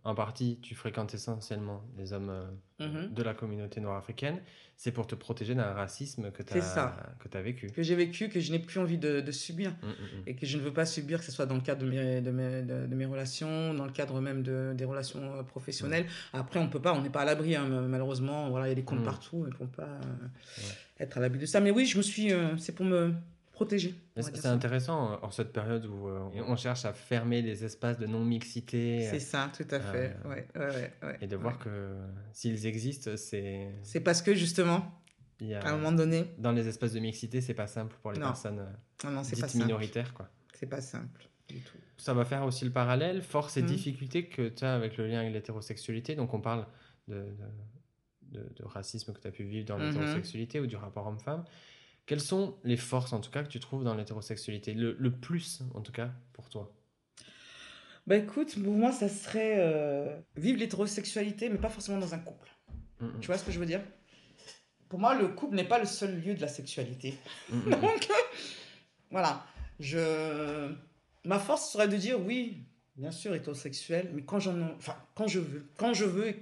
en 0.04 0.14
partie 0.14 0.58
tu 0.60 0.74
fréquentes 0.74 1.14
essentiellement 1.14 1.84
les 1.96 2.12
hommes 2.12 2.32
mmh 2.80 3.08
de 3.10 3.22
la 3.24 3.34
communauté 3.34 3.80
noire 3.80 3.96
africaine, 3.96 4.40
c'est 4.78 4.92
pour 4.92 5.08
te 5.08 5.16
protéger 5.16 5.56
d'un 5.56 5.72
racisme 5.72 6.30
que 6.30 6.44
tu 6.44 6.56
as, 6.56 6.96
que 7.18 7.36
as 7.36 7.42
vécu. 7.42 7.68
Que 7.70 7.82
j'ai 7.82 7.96
vécu, 7.96 8.28
que 8.28 8.38
je 8.38 8.52
n'ai 8.52 8.60
plus 8.60 8.78
envie 8.78 8.96
de, 8.96 9.32
subir. 9.32 9.72
Mmh, 9.72 9.86
mmh, 9.88 10.22
et 10.28 10.36
que 10.36 10.46
je 10.46 10.56
ne 10.56 10.62
veux 10.62 10.72
pas 10.72 10.86
subir, 10.86 11.18
que 11.18 11.24
ce 11.24 11.32
soit 11.32 11.46
dans 11.46 11.56
le 11.56 11.60
cadre 11.60 11.84
de 11.84 11.90
mes, 11.90 12.20
de 12.20 12.30
mes, 12.30 12.62
de, 12.62 12.94
mes 12.94 13.04
relations, 13.04 13.74
dans 13.74 13.84
le 13.84 13.90
cadre 13.90 14.20
même 14.20 14.44
de, 14.44 14.72
des 14.76 14.84
relations 14.84 15.42
professionnelles. 15.44 16.06
Après, 16.32 16.60
on 16.60 16.66
ne 16.66 16.70
peut 16.70 16.80
pas, 16.80 16.94
on 16.94 17.02
n'est 17.02 17.10
pas 17.10 17.22
à 17.22 17.24
l'abri, 17.24 17.56
hein, 17.56 17.66
malheureusement. 17.66 18.50
Voilà, 18.50 18.66
il 18.66 18.68
y 18.68 18.72
a 18.72 18.76
des 18.76 18.84
comptes 18.84 19.02
partout, 19.02 19.38
et 19.46 19.50
on 19.58 19.64
ne 19.64 19.68
peut 19.68 19.82
pas 19.82 19.98
être 21.00 21.18
à 21.18 21.20
l'abri 21.20 21.40
de 21.40 21.46
ça. 21.46 21.58
Mais 21.58 21.72
oui, 21.72 21.84
je 21.84 21.98
me 21.98 22.02
suis. 22.02 22.32
c'est 22.58 22.72
pour 22.72 22.86
me 22.86 23.12
protéger. 23.58 23.92
C'est 24.20 24.46
intéressant 24.46 25.10
euh, 25.10 25.16
en 25.22 25.32
cette 25.32 25.52
période 25.52 25.84
où 25.84 26.06
euh, 26.06 26.20
on 26.46 26.54
cherche 26.54 26.84
à 26.84 26.92
fermer 26.92 27.42
les 27.42 27.64
espaces 27.64 27.98
de 27.98 28.06
non-mixité. 28.06 29.08
C'est 29.10 29.18
ça, 29.18 29.50
tout 29.52 29.66
à 29.68 29.80
fait. 29.80 30.14
Euh, 30.24 30.28
ouais, 30.28 30.48
ouais, 30.54 30.92
ouais, 31.02 31.18
et 31.20 31.26
de 31.26 31.34
voir 31.34 31.58
que 31.58 31.96
s'ils 32.32 32.66
existent, 32.66 33.10
c'est. 33.16 33.74
C'est 33.82 33.98
parce 33.98 34.22
que 34.22 34.32
justement, 34.32 35.02
à 35.60 35.70
un 35.70 35.72
moment 35.72 35.90
donné. 35.90 36.26
Dans 36.38 36.52
les 36.52 36.68
espaces 36.68 36.92
de 36.92 37.00
mixité, 37.00 37.40
c'est 37.40 37.54
pas 37.54 37.66
simple 37.66 37.96
pour 38.00 38.12
les 38.12 38.20
personnes 38.20 38.64
non, 39.02 39.10
non, 39.10 39.22
dites 39.22 39.40
pas 39.40 39.48
minoritaires. 39.54 40.14
quoi. 40.14 40.28
C'est 40.54 40.68
pas 40.68 40.80
simple 40.80 41.28
du 41.48 41.58
tout. 41.58 41.78
Ça 41.96 42.14
va 42.14 42.24
faire 42.24 42.44
aussi 42.44 42.64
le 42.64 42.70
parallèle, 42.70 43.22
force 43.22 43.56
et 43.56 43.62
mmh. 43.62 43.66
difficultés 43.66 44.28
que 44.28 44.48
tu 44.50 44.64
as 44.64 44.74
avec 44.74 44.96
le 44.98 45.08
lien 45.08 45.18
avec 45.18 45.32
l'hétérosexualité. 45.32 46.14
Donc 46.14 46.32
on 46.32 46.40
parle 46.40 46.64
de, 47.08 47.26
de, 48.30 48.40
de, 48.40 48.64
racisme 48.64 49.12
que 49.12 49.20
tu 49.20 49.26
as 49.26 49.32
pu 49.32 49.42
vivre 49.42 49.66
dans 49.66 49.78
mmh 49.78 49.82
l'hétérosexualité 49.82 50.60
ou 50.60 50.68
du 50.68 50.76
rapport 50.76 51.08
homme-femme. 51.08 51.42
Quelles 52.08 52.22
sont 52.22 52.56
les 52.64 52.78
forces, 52.78 53.12
en 53.12 53.20
tout 53.20 53.30
cas, 53.30 53.42
que 53.42 53.50
tu 53.50 53.60
trouves 53.60 53.84
dans 53.84 53.94
l'hétérosexualité? 53.94 54.72
Le, 54.72 54.96
le, 54.98 55.12
plus, 55.12 55.60
en 55.74 55.82
tout 55.82 55.92
cas, 55.92 56.10
pour 56.32 56.48
toi? 56.48 56.74
Bah 58.06 58.16
écoute, 58.16 58.54
pour 58.64 58.72
moi, 58.72 58.92
ça 58.92 59.10
serait 59.10 59.56
euh, 59.58 60.18
vivre 60.34 60.58
l'hétérosexualité, 60.58 61.50
mais 61.50 61.58
pas 61.58 61.68
forcément 61.68 61.98
dans 61.98 62.14
un 62.14 62.18
couple. 62.18 62.48
Tu 63.20 63.26
vois 63.26 63.36
ce 63.36 63.44
que 63.44 63.52
je 63.52 63.60
veux 63.60 63.66
dire? 63.66 63.82
Pour 64.88 64.98
moi, 64.98 65.14
le 65.14 65.28
couple 65.28 65.54
n'est 65.54 65.68
pas 65.68 65.78
le 65.78 65.84
seul 65.84 66.18
lieu 66.18 66.34
de 66.34 66.40
la 66.40 66.48
sexualité. 66.48 67.14
Donc, 67.50 68.08
voilà. 69.10 69.44
Je... 69.78 70.72
Ma 71.26 71.38
force 71.38 71.70
serait 71.70 71.88
de 71.88 71.96
dire 71.98 72.18
oui, 72.18 72.64
bien 72.96 73.10
sûr, 73.12 73.34
hétérosexuel, 73.34 74.10
mais 74.14 74.22
quand 74.22 74.40
j'en 74.40 74.58
enfin, 74.78 74.96
quand 75.14 75.26
je 75.26 75.40
veux, 75.40 75.66
quand 75.76 75.92
je 75.92 76.06
veux, 76.06 76.34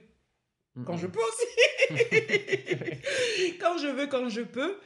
quand 0.84 0.96
je 0.96 1.08
peux 1.08 1.18
aussi. 1.18 1.46
quand 3.60 3.78
je 3.78 3.88
veux, 3.88 4.06
quand 4.06 4.28
je 4.28 4.42
peux 4.42 4.78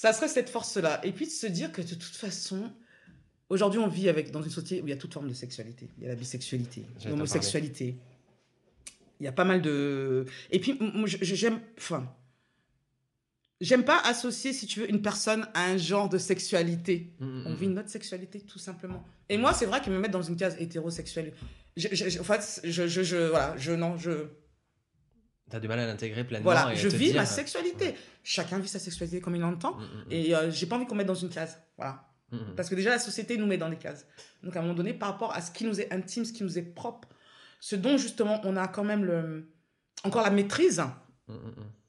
ça 0.00 0.14
serait 0.14 0.28
cette 0.28 0.48
force-là. 0.48 0.98
Et 1.04 1.12
puis 1.12 1.26
de 1.26 1.30
se 1.30 1.46
dire 1.46 1.72
que 1.72 1.82
de 1.82 1.94
toute 1.94 2.16
façon, 2.16 2.72
aujourd'hui, 3.50 3.78
on 3.78 3.86
vit 3.86 4.08
avec, 4.08 4.30
dans 4.30 4.42
une 4.42 4.48
société 4.48 4.80
où 4.80 4.86
il 4.86 4.90
y 4.90 4.94
a 4.94 4.96
toute 4.96 5.12
forme 5.12 5.28
de 5.28 5.34
sexualité. 5.34 5.88
Il 5.98 6.04
y 6.04 6.06
a 6.06 6.08
la 6.08 6.14
bisexualité, 6.14 6.86
l'homosexualité. 7.04 7.96
Il 9.20 9.24
y 9.24 9.28
a 9.28 9.32
pas 9.32 9.44
mal 9.44 9.60
de. 9.60 10.24
Et 10.50 10.58
puis, 10.58 10.78
j'aime. 11.06 11.60
Enfin. 11.76 12.10
J'aime 13.60 13.84
pas 13.84 14.00
associer, 14.00 14.54
si 14.54 14.66
tu 14.66 14.80
veux, 14.80 14.88
une 14.88 15.02
personne 15.02 15.46
à 15.52 15.66
un 15.66 15.76
genre 15.76 16.08
de 16.08 16.16
sexualité. 16.16 17.12
Mm, 17.18 17.26
mm, 17.26 17.46
on 17.46 17.54
vit 17.54 17.68
mm. 17.68 17.74
notre 17.74 17.90
sexualité, 17.90 18.40
tout 18.40 18.58
simplement. 18.58 19.04
Et 19.28 19.36
moi, 19.36 19.52
c'est 19.52 19.66
vrai 19.66 19.82
qu'ils 19.82 19.92
me 19.92 19.98
mettent 19.98 20.12
dans 20.12 20.22
une 20.22 20.38
case 20.38 20.56
hétérosexuelle. 20.58 21.34
en 21.76 22.24
fait, 22.24 22.60
je, 22.64 22.88
je, 22.88 23.02
je, 23.02 23.28
voilà, 23.28 23.54
je, 23.58 23.72
non, 23.72 23.98
je, 23.98 24.28
T'as 25.50 25.58
du 25.58 25.68
mal 25.68 25.80
à 25.80 25.86
l'intégrer 25.86 26.24
pleinement. 26.24 26.44
Voilà, 26.44 26.74
je 26.74 26.88
vis 26.88 27.12
ma 27.12 27.26
sexualité. 27.26 27.94
Chacun 28.22 28.58
vit 28.58 28.68
sa 28.68 28.78
sexualité 28.78 29.20
comme 29.20 29.34
il 29.34 29.42
l'entend. 29.42 29.74
Mm, 29.74 29.82
mm, 29.82 29.84
mm. 29.84 30.12
Et 30.12 30.34
euh, 30.34 30.50
j'ai 30.50 30.66
pas 30.66 30.76
envie 30.76 30.86
qu'on 30.86 30.94
mette 30.94 31.08
dans 31.08 31.14
une 31.14 31.28
case. 31.28 31.58
Voilà. 31.76 32.06
Parce 32.56 32.68
que 32.68 32.76
déjà, 32.76 32.90
la 32.90 33.00
société 33.00 33.36
nous 33.36 33.46
met 33.46 33.58
dans 33.58 33.68
des 33.68 33.76
cases. 33.76 34.06
Donc, 34.44 34.54
à 34.54 34.60
un 34.60 34.62
moment 34.62 34.74
donné, 34.74 34.94
par 34.94 35.08
rapport 35.10 35.34
à 35.34 35.40
ce 35.40 35.50
qui 35.50 35.64
nous 35.64 35.80
est 35.80 35.92
intime, 35.92 36.24
ce 36.24 36.32
qui 36.32 36.44
nous 36.44 36.58
est 36.58 36.62
propre, 36.62 37.08
ce 37.58 37.74
dont 37.74 37.96
justement 37.96 38.40
on 38.44 38.56
a 38.56 38.68
quand 38.68 38.84
même 38.84 39.04
le... 39.04 39.50
encore 40.04 40.22
la 40.22 40.30
maîtrise, 40.30 40.80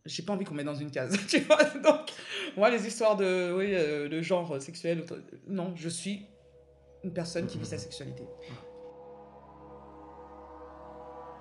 j'ai 0.03 0.23
pas 0.23 0.33
envie 0.33 0.45
qu'on 0.45 0.55
mette 0.55 0.65
dans 0.65 0.73
une 0.73 0.89
case. 0.89 1.15
tu 1.29 1.41
vois 1.41 1.63
Donc, 1.63 2.11
moi, 2.57 2.71
les 2.71 2.87
histoires 2.87 3.15
de, 3.15 3.53
oui, 3.55 3.67
euh, 3.69 4.09
de 4.09 4.21
genre 4.23 4.59
sexuel, 4.59 5.05
non, 5.47 5.73
je 5.75 5.89
suis 5.89 6.25
une 7.03 7.13
personne 7.13 7.45
qui 7.45 7.59
vit 7.59 7.65
sa 7.65 7.77
sexualité. 7.77 8.23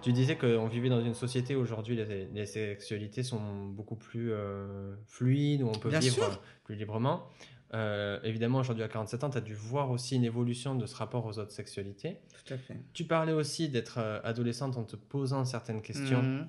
Tu 0.02 0.12
disais 0.12 0.36
qu'on 0.36 0.66
vivait 0.66 0.88
dans 0.88 1.04
une 1.04 1.14
société 1.14 1.54
où 1.54 1.60
aujourd'hui 1.60 1.96
les, 1.96 2.46
sexualités 2.46 3.22
sont 3.22 3.66
beaucoup 3.66 3.96
plus 3.96 4.32
euh, 4.32 4.94
fluides, 5.06 5.62
où 5.62 5.68
on 5.68 5.78
peut 5.78 5.96
vivre 5.96 6.40
plus 6.64 6.74
librement. 6.74 7.28
Euh, 7.72 8.18
évidemment, 8.24 8.58
aujourd'hui 8.58 8.82
à 8.82 8.88
47 8.88 9.24
ans, 9.24 9.30
tu 9.30 9.38
as 9.38 9.42
dû 9.42 9.54
voir 9.54 9.90
aussi 9.90 10.16
une 10.16 10.24
évolution 10.24 10.74
de 10.74 10.86
ce 10.86 10.96
rapport 10.96 11.24
aux 11.26 11.38
autres 11.38 11.52
sexualités. 11.52 12.18
Tout 12.44 12.54
à 12.54 12.58
fait. 12.58 12.76
Tu 12.92 13.04
parlais 13.04 13.32
aussi 13.32 13.68
d'être 13.68 13.98
euh, 13.98 14.20
adolescente 14.24 14.76
en 14.76 14.84
te 14.84 14.96
posant 14.96 15.44
certaines 15.44 15.82
questions 15.82 16.22
mmh. 16.22 16.48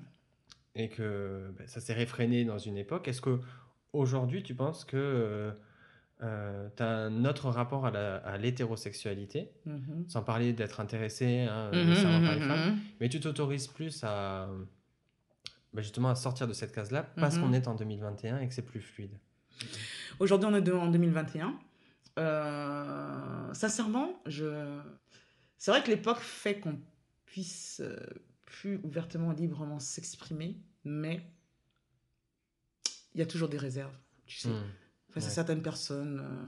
et 0.76 0.90
que 0.90 1.54
ben, 1.58 1.68
ça 1.68 1.80
s'est 1.80 1.94
réfréné 1.94 2.44
dans 2.46 2.58
une 2.58 2.78
époque. 2.78 3.08
Est-ce 3.08 3.22
que 3.22 3.40
aujourd'hui, 3.94 4.42
tu 4.42 4.56
penses 4.56 4.84
que 4.84 5.54
euh, 6.24 6.70
tu 6.76 6.84
as 6.84 6.88
un 6.90 7.26
autre 7.26 7.50
rapport 7.50 7.86
à 7.86 8.38
l'hétérosexualité, 8.38 9.52
mm-hmm. 9.68 10.10
sans 10.10 10.22
parler 10.24 10.54
d'être 10.54 10.80
intéressé 10.80 11.42
hein, 11.42 11.70
par 11.72 11.80
les 11.84 11.94
mm-hmm, 11.94 12.48
femmes, 12.48 12.80
mais 13.00 13.10
tu 13.10 13.20
t'autorises 13.20 13.68
plus 13.68 14.04
à, 14.04 14.48
bah, 15.74 15.82
justement 15.82 16.10
à 16.10 16.16
sortir 16.16 16.48
de 16.48 16.54
cette 16.54 16.74
case-là 16.74 17.04
parce 17.16 17.36
Mhm. 17.38 17.42
qu'on 17.44 17.54
est 17.54 17.68
en 17.68 17.76
2021 17.76 18.40
et 18.40 18.48
que 18.48 18.54
c'est 18.54 18.62
plus 18.66 18.82
fluide 18.82 19.18
Aujourd'hui, 20.20 20.48
on 20.52 20.56
est 20.56 20.62
de- 20.62 20.74
en 20.74 20.88
2021. 20.90 21.58
Euh, 22.20 23.54
sincèrement, 23.54 24.22
je... 24.26 24.80
c'est 25.58 25.72
vrai 25.72 25.82
que 25.82 25.90
l'époque 25.90 26.20
fait 26.20 26.60
qu'on 26.60 26.78
puisse 27.26 27.80
euh, 27.84 27.96
plus 28.46 28.80
ouvertement, 28.84 29.32
librement 29.32 29.80
s'exprimer, 29.80 30.58
mais 30.84 31.22
il 33.16 33.20
y 33.20 33.24
a 33.24 33.26
toujours 33.26 33.48
des 33.50 33.58
réserves, 33.58 33.96
tu 34.26 34.38
sais. 34.38 34.50
Hmm. 34.50 34.64
Face 35.14 35.28
à 35.28 35.30
certaines 35.30 35.62
personnes. 35.62 36.20
euh, 36.24 36.46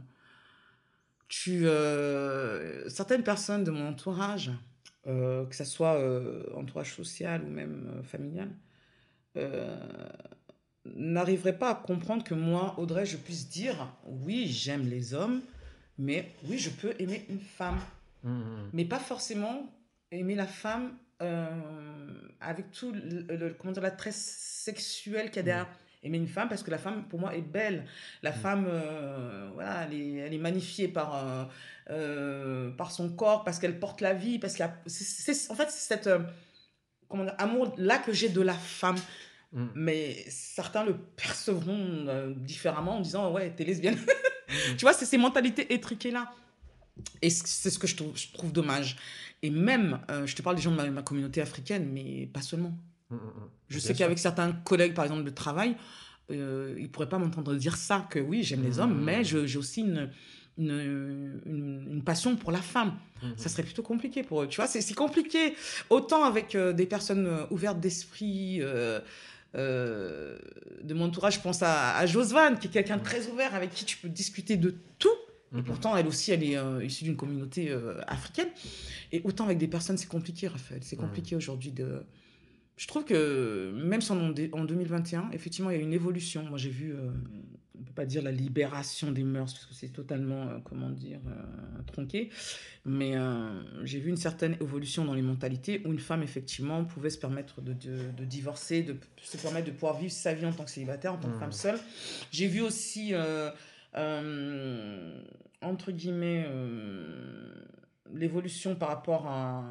tu, 1.30 1.66
euh, 1.66 2.88
certaines 2.90 3.24
personnes 3.24 3.64
de 3.64 3.72
mon 3.72 3.90
entourage, 3.90 4.52
euh, 5.08 5.46
que 5.46 5.56
ce 5.56 5.64
soit 5.64 5.96
euh, 5.96 6.44
entourage 6.56 6.94
social 6.96 7.44
ou 7.44 7.50
même 7.50 8.02
familial, 8.04 8.50
n'arriveraient 10.86 11.58
pas 11.58 11.72
à 11.72 11.76
comprendre 11.76 12.24
que 12.24 12.34
moi, 12.36 12.76
Audrey, 12.78 13.06
je 13.06 13.18
puisse 13.18 13.50
dire 13.50 13.88
oui, 14.06 14.48
j'aime 14.48 14.88
les 14.88 15.14
hommes, 15.14 15.42
mais 15.98 16.32
oui, 16.48 16.58
je 16.60 16.70
peux 16.70 16.94
aimer 17.00 17.26
une 17.30 17.40
femme. 17.40 17.80
Hmm, 18.24 18.42
hmm. 18.42 18.70
Mais 18.74 18.86
pas 18.86 19.00
forcément 19.00 19.66
aimer 20.12 20.36
la 20.36 20.48
femme 20.48 20.94
avec 22.42 22.72
tout 22.72 22.92
le, 22.92 23.22
le- 23.36 23.54
comment 23.58 23.72
dire, 23.72 23.82
l'attrait 23.82 24.12
sexuel 24.12 25.28
qu'il 25.28 25.38
y 25.38 25.40
a 25.40 25.44
derrière. 25.44 25.68
Aimer 26.04 26.18
une 26.18 26.28
femme 26.28 26.50
parce 26.50 26.64
que 26.64 26.72
la 26.72 26.78
femme, 26.78 27.06
pour 27.08 27.20
moi, 27.20 27.36
est 27.36 27.42
belle. 27.42 27.86
La 28.24 28.32
Mm. 28.32 28.36
femme, 28.36 28.66
euh, 28.70 29.50
voilà, 29.54 29.86
elle 29.86 29.94
est, 29.94 30.14
elle 30.16 30.34
est 30.34 30.38
magnifiée 30.38 30.88
par, 30.90 31.16
euh, 31.16 31.46
euh, 31.92 32.72
par 32.72 32.92
son 32.92 33.10
corps, 33.10 33.44
parce 33.46 33.58
qu'elle 33.60 33.80
porte 33.80 34.02
la 34.02 34.14
vie, 34.14 34.38
parce 34.40 34.56
qu'il 34.56 34.70
c'est- 34.88 35.50
en 35.52 35.56
fait, 35.56 35.70
c'est 35.70 35.96
cet 35.96 36.10
amour-là 37.38 38.00
que 38.00 38.12
j'ai 38.14 38.30
de 38.30 38.42
la 38.42 38.54
femme. 38.54 38.98
Hmm. 39.52 39.68
Mais 39.76 40.26
certains 40.30 40.84
le 40.84 40.96
percevront 40.98 42.06
euh, 42.08 42.34
différemment 42.36 42.98
en 42.98 43.02
disant, 43.02 43.32
ouais, 43.32 43.52
t'es 43.56 43.64
lesbienne. 43.64 43.96
Hmm. 43.96 44.06
Tu 44.78 44.82
vois, 44.86 44.94
c'est 44.94 45.06
ces 45.06 45.18
mentalités 45.18 45.74
étriquées-là. 45.74 46.32
Et 47.22 47.30
c'est 47.30 47.70
ce 47.72 47.80
que 47.80 47.88
je 47.88 47.96
trouve, 47.96 48.16
je 48.18 48.32
trouve 48.34 48.52
dommage. 48.52 48.98
Et 49.42 49.50
même, 49.50 50.00
je 50.26 50.36
te 50.36 50.42
parle 50.44 50.56
des 50.58 50.62
gens 50.62 50.70
de 50.72 50.76
ma, 50.76 50.86
ma 50.92 51.02
communauté 51.02 51.42
africaine, 51.42 51.90
mais 51.92 52.28
pas 52.32 52.42
seulement. 52.42 52.72
Hmm, 53.14 53.18
hmm, 53.18 53.44
hmm. 53.46 53.50
Je 53.70 53.80
sais 53.80 53.94
qu'avec 54.00 54.20
certains 54.20 54.52
collègues, 54.52 54.94
par 54.94 55.06
exemple, 55.06 55.24
de 55.24 55.30
travail, 55.30 55.76
euh, 56.32 56.74
ils 56.78 56.84
ne 56.84 56.88
pourraient 56.88 57.10
pas 57.10 57.18
m'entendre 57.20 57.54
dire 57.56 57.76
ça, 57.78 58.08
que 58.10 58.20
oui, 58.20 58.44
j'aime 58.44 58.64
les 58.64 58.80
hommes, 58.80 59.04
mais 59.04 59.24
j'ai 59.24 59.58
aussi 59.58 59.82
une, 59.82 60.10
une, 60.58 61.40
une- 61.46 61.88
une 61.92 62.04
passion 62.04 62.36
pour 62.36 62.52
la 62.52 62.62
femme. 62.62 62.94
Ça 63.38 63.50
serait 63.50 63.64
plutôt 63.64 63.84
compliqué 63.84 64.22
pour 64.24 64.42
eux. 64.44 64.48
Tu 64.48 64.58
vois, 64.58 64.68
c'est 64.68 64.94
compliqué. 64.94 65.56
Autant 65.90 66.24
avec 66.26 66.56
euh, 66.56 66.74
des 66.74 66.86
personnes 66.86 67.26
euh, 67.26 67.46
ouvertes 67.52 67.80
d'esprit. 67.80 68.60
euh, 68.62 69.00
euh, 69.56 70.38
de 70.84 70.94
mon 70.94 71.06
entourage, 71.06 71.36
je 71.36 71.40
pense 71.40 71.62
à, 71.62 71.96
à 71.96 72.06
Josvan, 72.06 72.56
qui 72.56 72.68
est 72.68 72.72
quelqu'un 72.72 72.98
de 72.98 73.04
très 73.04 73.28
ouvert, 73.28 73.54
avec 73.56 73.72
qui 73.72 73.86
tu 73.86 73.98
peux 73.98 74.10
discuter 74.10 74.58
de 74.58 74.76
tout. 75.00 75.10
Et 75.56 75.62
pourtant, 75.62 75.96
elle 75.96 76.08
aussi, 76.08 76.32
elle 76.32 76.44
est 76.44 76.58
euh, 76.58 76.84
issue 76.84 77.04
d'une 77.04 77.16
communauté 77.16 77.70
euh, 77.70 78.02
africaine. 78.08 78.48
Et 79.12 79.22
autant 79.24 79.46
avec 79.46 79.60
des 79.60 79.68
personnes, 79.68 79.98
c'est 79.98 80.08
compliqué, 80.08 80.48
Raphaël. 80.48 80.82
C'est 80.84 80.96
compliqué 80.96 81.36
aujourd'hui 81.36 81.72
de. 81.72 82.04
Je 82.76 82.88
trouve 82.88 83.06
que 83.06 83.72
même 83.76 84.02
si 84.02 84.12
en 84.12 84.30
2021, 84.66 85.30
effectivement, 85.32 85.70
il 85.70 85.78
y 85.78 85.80
a 85.80 85.84
une 85.84 85.94
évolution. 85.94 86.44
Moi, 86.44 86.58
j'ai 86.58 86.72
vu, 86.72 86.92
euh, 86.94 87.12
on 87.76 87.80
ne 87.80 87.86
peut 87.86 87.94
pas 87.94 88.06
dire 88.06 88.24
la 88.24 88.32
libération 88.32 89.12
des 89.12 89.24
mœurs, 89.24 89.54
parce 89.54 89.66
que 89.68 89.74
c'est 89.76 89.90
totalement, 89.90 90.48
euh, 90.50 90.58
comment 90.64 90.90
dire, 90.90 91.20
euh, 91.28 91.82
tronqué. 91.86 92.30
Mais 92.86 93.14
j'ai 93.84 94.00
vu 94.00 94.10
une 94.10 94.18
certaine 94.18 94.54
évolution 94.60 95.06
dans 95.06 95.14
les 95.14 95.22
mentalités 95.22 95.82
où 95.86 95.92
une 95.94 96.00
femme, 96.00 96.24
effectivement, 96.24 96.84
pouvait 96.84 97.10
se 97.12 97.18
permettre 97.20 97.62
de, 97.62 97.74
de- 97.74 98.12
de 98.18 98.26
divorcer, 98.26 98.82
de 98.84 98.98
se 99.22 99.38
permettre 99.38 99.68
de 99.68 99.72
pouvoir 99.72 99.98
vivre 99.98 100.12
sa 100.12 100.34
vie 100.34 100.46
en 100.46 100.52
tant 100.52 100.66
que 100.66 100.72
célibataire, 100.72 101.14
en 101.14 101.18
tant 101.18 101.30
que 101.30 101.38
femme 101.38 101.52
seule. 101.54 101.80
J'ai 102.32 102.48
vu 102.48 102.62
aussi, 102.62 103.14
entre 105.62 105.92
guillemets, 105.92 106.46
l'évolution 108.14 108.76
par 108.76 108.90
rapport 108.90 109.28
à, 109.28 109.64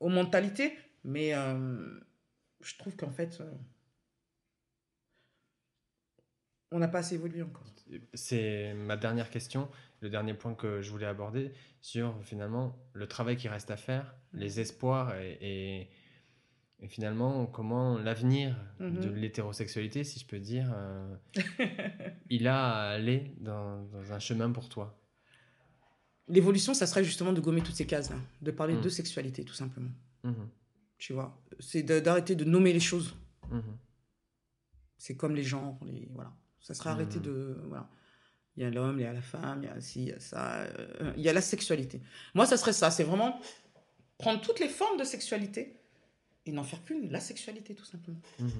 aux 0.00 0.08
mentalités, 0.10 0.72
mais 1.04 1.32
je 2.60 2.76
trouve 2.76 2.96
qu'en 2.96 3.10
fait, 3.10 3.38
euh, 3.40 3.50
on 6.70 6.78
n'a 6.78 6.88
pas 6.88 6.98
assez 6.98 7.14
évolué 7.14 7.42
encore. 7.42 7.64
C'est 8.12 8.74
ma 8.74 8.96
dernière 8.96 9.30
question, 9.30 9.70
le 10.00 10.10
dernier 10.10 10.34
point 10.34 10.54
que 10.54 10.82
je 10.82 10.90
voulais 10.90 11.06
aborder 11.06 11.52
sur 11.80 12.14
finalement 12.22 12.76
le 12.92 13.06
travail 13.08 13.36
qui 13.36 13.48
reste 13.48 13.70
à 13.70 13.76
faire, 13.76 14.14
Mhm. 14.34 14.40
les 14.40 14.60
espoirs 14.60 15.16
et, 15.18 15.38
et- 15.40 15.90
et 16.80 16.88
finalement 16.88 17.46
comment 17.46 17.96
l'avenir 17.98 18.54
Mhm. 18.78 19.00
de 19.00 19.08
l'hétérosexualité, 19.10 20.04
si 20.04 20.20
je 20.20 20.26
peux 20.26 20.38
dire, 20.38 20.70
euh, 20.74 21.16
il 22.30 22.46
a 22.46 22.74
à 22.74 22.90
aller 22.90 23.34
dans, 23.38 23.82
dans 23.86 24.12
un 24.12 24.18
chemin 24.18 24.50
pour 24.52 24.68
toi? 24.68 24.94
L'évolution, 26.28 26.74
ça 26.74 26.86
serait 26.86 27.02
justement 27.04 27.32
de 27.32 27.40
gommer 27.40 27.62
toutes 27.62 27.74
ces 27.76 27.86
cases-là, 27.86 28.16
de 28.42 28.50
parler 28.50 28.74
Mhm. 28.74 28.82
de 28.82 28.88
sexualité, 28.90 29.44
tout 29.44 29.54
simplement. 29.54 29.90
Tu 30.98 31.12
vois, 31.12 31.40
c'est 31.60 31.82
d'arrêter 31.82 32.34
de 32.34 32.44
nommer 32.44 32.72
les 32.72 32.80
choses. 32.80 33.14
mhm, 33.50 33.62
C'est 34.98 35.16
comme 35.16 35.34
les 35.36 35.44
genres, 35.44 35.78
les 35.86 36.08
voilà. 36.12 36.32
Ça 36.60 36.74
serait 36.74 36.90
arrêter 36.90 37.18
Mhm. 37.18 37.24
de 37.24 37.56
voilà. 37.68 37.88
Il 38.56 38.62
y 38.64 38.66
a 38.66 38.70
l'homme, 38.70 38.98
il 38.98 39.02
y 39.02 39.06
a 39.06 39.12
la 39.12 39.22
femme, 39.22 39.62
il 39.62 39.66
y 39.66 39.68
a 39.68 39.80
ci, 39.80 40.02
il 40.02 40.08
y 40.08 40.12
a 40.12 40.18
ça, 40.18 40.62
euh, 40.62 41.12
il 41.16 41.22
y 41.22 41.28
a 41.28 41.32
la 41.32 41.40
sexualité. 41.40 42.02
Moi, 42.34 42.44
ça 42.46 42.56
serait 42.56 42.72
ça. 42.72 42.90
C'est 42.90 43.04
vraiment 43.04 43.40
prendre 44.18 44.40
toutes 44.40 44.58
les 44.58 44.68
formes 44.68 44.98
de 44.98 45.04
sexualité 45.04 45.80
et 46.44 46.50
n'en 46.50 46.64
faire 46.64 46.82
qu'une, 46.84 47.08
la 47.12 47.20
sexualité, 47.20 47.74
tout 47.76 47.84
simplement. 47.84 48.20
mhm. 48.40 48.50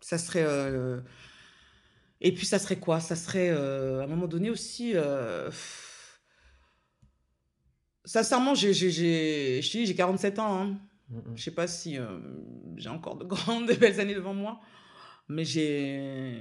Ça 0.00 0.16
serait. 0.18 0.44
euh, 0.46 1.00
Et 2.20 2.32
puis, 2.32 2.46
ça 2.46 2.58
serait 2.60 2.78
quoi? 2.78 3.00
Ça 3.00 3.16
serait, 3.16 3.50
euh, 3.50 4.00
à 4.00 4.04
un 4.04 4.06
moment 4.06 4.28
donné 4.28 4.50
aussi. 4.50 4.92
pff, 4.92 6.20
Sincèrement, 8.04 8.54
j'ai 8.54 9.94
47 9.96 10.38
ans. 10.38 10.62
hein. 10.62 10.78
Mhm. 11.10 11.36
Je 11.36 11.42
sais 11.42 11.50
pas 11.54 11.66
si 11.66 11.98
euh, 11.98 12.18
j'ai 12.76 12.88
encore 12.88 13.16
de 13.16 13.24
grandes, 13.34 13.68
de 13.68 13.74
belles 13.74 13.98
années 14.00 14.14
devant 14.14 14.34
moi, 14.34 14.60
mais 15.28 15.44
j'ai 15.44 16.40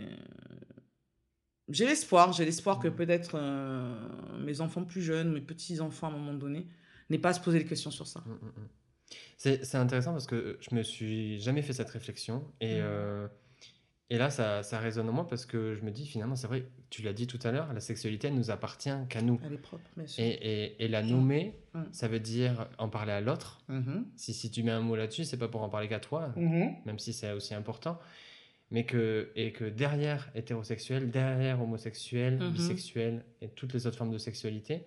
j'ai 1.69 1.85
l'espoir, 1.85 2.33
j'ai 2.33 2.45
l'espoir 2.45 2.79
que 2.79 2.87
Mhm. 2.87 2.95
peut-être 2.95 3.31
euh, 3.35 4.39
mes 4.39 4.61
enfants 4.61 4.83
plus 4.85 5.01
jeunes, 5.01 5.31
mes 5.31 5.41
petits 5.41 5.81
enfants 5.81 6.07
à 6.07 6.09
un 6.09 6.13
moment 6.13 6.33
donné, 6.33 6.67
n'aient 7.09 7.19
pas 7.19 7.29
à 7.29 7.33
se 7.33 7.39
poser 7.41 7.59
des 7.59 7.65
questions 7.65 7.91
sur 7.91 8.07
ça. 8.07 8.21
Mm, 8.25 8.31
mm, 8.31 8.47
mm. 8.47 8.67
C'est 9.37 9.75
intéressant 9.75 10.11
parce 10.11 10.27
que 10.27 10.57
je 10.61 10.75
me 10.75 10.83
suis 10.83 11.39
jamais 11.39 11.61
fait 11.61 11.73
cette 11.73 11.89
réflexion 11.89 12.51
et, 12.61 12.75
Mm. 12.75 12.83
euh, 12.83 13.27
et 14.09 14.17
là 14.17 14.29
ça, 14.29 14.63
ça 14.63 14.79
résonne 14.79 15.07
en 15.09 15.13
moi 15.13 15.27
parce 15.27 15.45
que 15.45 15.75
je 15.75 15.81
me 15.83 15.91
dis 15.91 16.05
finalement 16.07 16.35
c'est 16.35 16.47
vrai, 16.47 16.65
tu 16.89 17.01
l'as 17.03 17.13
dit 17.13 17.27
tout 17.27 17.39
à 17.43 17.51
l'heure, 17.51 17.71
la 17.73 17.79
sexualité 17.79 18.27
elle 18.27 18.35
nous 18.35 18.49
appartient 18.51 18.89
qu'à 19.09 19.21
nous. 19.21 19.39
Elle 19.45 19.53
est 19.53 19.57
propre, 19.57 19.83
bien 19.95 20.07
sûr. 20.07 20.23
Et, 20.23 20.29
et, 20.29 20.83
et 20.85 20.87
la 20.87 21.01
nommer, 21.03 21.55
Mm. 21.75 21.83
ça 21.91 22.07
veut 22.07 22.19
dire 22.19 22.67
en 22.79 22.89
parler 22.89 23.11
à 23.11 23.21
l'autre. 23.21 23.59
Mhm. 23.67 24.07
Si, 24.15 24.33
si 24.33 24.49
tu 24.49 24.63
mets 24.63 24.71
un 24.71 24.79
mot 24.81 24.95
là-dessus, 24.95 25.23
c'est 25.23 25.37
pas 25.37 25.47
pour 25.47 25.61
en 25.61 25.69
parler 25.69 25.87
qu'à 25.87 25.99
toi, 25.99 26.33
Mhm. 26.35 26.77
même 26.85 26.97
si 26.97 27.13
c'est 27.13 27.31
aussi 27.31 27.53
important. 27.53 27.99
Mais 28.71 28.85
que, 28.85 29.31
et 29.35 29.51
que 29.51 29.65
derrière 29.65 30.31
hétérosexuel, 30.33 31.11
derrière 31.11 31.61
homosexuel, 31.61 32.39
Mhm. 32.39 32.51
bisexuel 32.51 33.23
et 33.41 33.49
toutes 33.49 33.73
les 33.73 33.85
autres 33.85 33.97
formes 33.97 34.11
de 34.11 34.17
sexualité, 34.17 34.83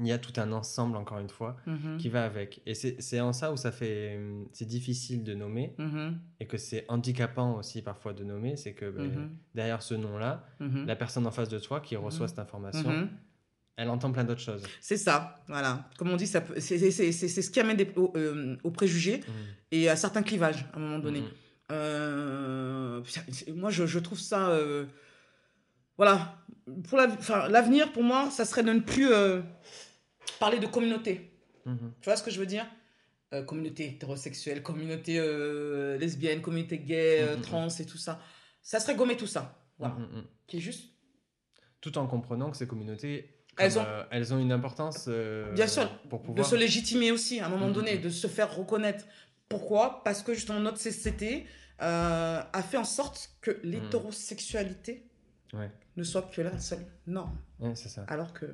il 0.00 0.06
y 0.08 0.12
a 0.12 0.18
tout 0.18 0.32
un 0.40 0.50
ensemble, 0.52 0.96
encore 0.96 1.18
une 1.18 1.28
fois, 1.28 1.56
Mhm. 1.66 1.98
qui 1.98 2.08
va 2.08 2.24
avec. 2.24 2.60
Et 2.66 2.74
c'est 2.74 3.20
en 3.20 3.32
ça 3.32 3.52
où 3.52 3.56
ça 3.56 3.70
fait, 3.72 4.16
hum, 4.16 4.46
c'est 4.52 4.64
difficile 4.66 5.22
de 5.24 5.34
nommer 5.34 5.74
Mhm. 5.78 6.18
et 6.40 6.46
que 6.46 6.56
c'est 6.58 6.84
handicapant 6.88 7.56
aussi 7.58 7.80
parfois 7.82 8.12
de 8.12 8.24
nommer, 8.24 8.56
c'est 8.56 8.72
que 8.74 8.90
ben, 8.90 9.04
Mhm. 9.08 9.30
derrière 9.54 9.82
ce 9.82 9.94
nom-là, 9.94 10.44
la 10.86 10.96
personne 10.96 11.26
en 11.26 11.30
face 11.30 11.48
de 11.48 11.58
toi 11.58 11.80
qui 11.80 11.94
reçoit 11.96 12.26
cette 12.28 12.38
information, 12.40 13.08
elle 13.76 13.88
entend 13.90 14.12
plein 14.12 14.24
d'autres 14.24 14.40
choses. 14.40 14.62
C'est 14.80 14.96
ça, 14.96 15.42
voilà. 15.48 15.88
Comme 15.98 16.10
on 16.10 16.16
dit, 16.16 16.26
c'est 16.26 16.40
ce 16.58 17.50
qui 17.50 17.60
amène 17.60 17.76
des, 17.76 17.88
au, 17.96 18.12
euh, 18.16 18.56
aux 18.62 18.70
préjugés 18.70 19.18
Mhm. 19.18 19.32
et 19.72 19.88
à 19.88 19.96
certains 19.96 20.22
clivages 20.22 20.64
à 20.72 20.76
un 20.76 20.80
moment 20.80 20.98
donné. 21.00 21.22
Euh, 21.72 23.02
moi, 23.54 23.70
je, 23.70 23.86
je 23.86 23.98
trouve 23.98 24.18
ça. 24.18 24.50
euh, 24.50 24.86
voilà. 25.96 26.36
Pour 26.88 26.98
la- 26.98 27.48
l'avenir, 27.48 27.92
pour 27.92 28.02
moi, 28.02 28.30
ça 28.30 28.44
serait 28.44 28.62
de 28.62 28.72
ne 28.72 28.80
plus 28.80 29.12
euh, 29.12 29.42
parler 30.40 30.58
de 30.58 30.66
communauté. 30.66 31.30
Mhm. 31.66 31.92
Tu 32.00 32.04
vois 32.08 32.16
ce 32.16 32.22
que 32.22 32.30
je 32.30 32.38
veux 32.40 32.46
dire? 32.46 32.66
Euh, 33.32 33.42
Communauté 33.42 33.86
hétérosexuelle, 33.86 34.62
communauté 34.62 35.18
euh, 35.18 35.98
lesbienne, 35.98 36.40
communauté 36.40 36.78
gay, 36.78 37.22
Mhm, 37.24 37.36
mhm. 37.36 37.42
trans 37.42 37.68
et 37.68 37.84
tout 37.86 37.98
ça. 37.98 38.20
Ça 38.62 38.80
serait 38.80 38.94
gommer 38.94 39.16
tout 39.16 39.26
ça. 39.26 39.58
Voilà. 39.78 39.94
Mhm, 39.94 40.02
mhm. 40.18 40.24
Qui 40.46 40.56
est 40.58 40.60
juste. 40.60 40.90
Tout 41.80 41.98
en 41.98 42.06
comprenant 42.06 42.50
que 42.50 42.56
ces 42.56 42.66
communautés, 42.66 43.30
Elles 43.58 43.78
ont- 43.78 43.84
euh, 43.86 44.04
elles 44.10 44.32
ont 44.34 44.38
une 44.38 44.52
importance 44.52 45.04
euh, 45.08 45.52
Bien 45.52 45.66
sûr, 45.66 45.88
pour 46.08 46.20
De 46.20 46.26
pouvoir. 46.26 46.46
se 46.46 46.54
légitimer 46.56 47.10
aussi 47.12 47.40
à 47.40 47.46
un 47.46 47.48
moment 47.50 47.66
Mhm, 47.68 47.72
donné, 47.74 47.94
mhm. 47.96 48.02
de 48.02 48.08
se 48.08 48.26
faire 48.26 48.54
reconnaître. 48.56 49.04
Pourquoi? 49.48 50.02
Parce 50.04 50.22
que 50.22 50.32
justement, 50.34 50.60
notre 50.60 50.78
société 50.80 51.46
euh, 51.82 52.40
a 52.52 52.62
fait 52.62 52.76
en 52.78 52.84
sorte 52.84 53.30
que 53.40 53.50
l'hétérosexualité 53.64 55.06
Ouais. 55.54 55.70
ne 55.96 56.02
soit 56.02 56.22
que 56.22 56.40
la 56.42 56.58
seule 56.58 56.84
norme. 57.06 57.38
Ouais, 57.60 57.74
c'est 57.76 57.88
ça. 57.88 58.04
Alors 58.08 58.32
que. 58.32 58.46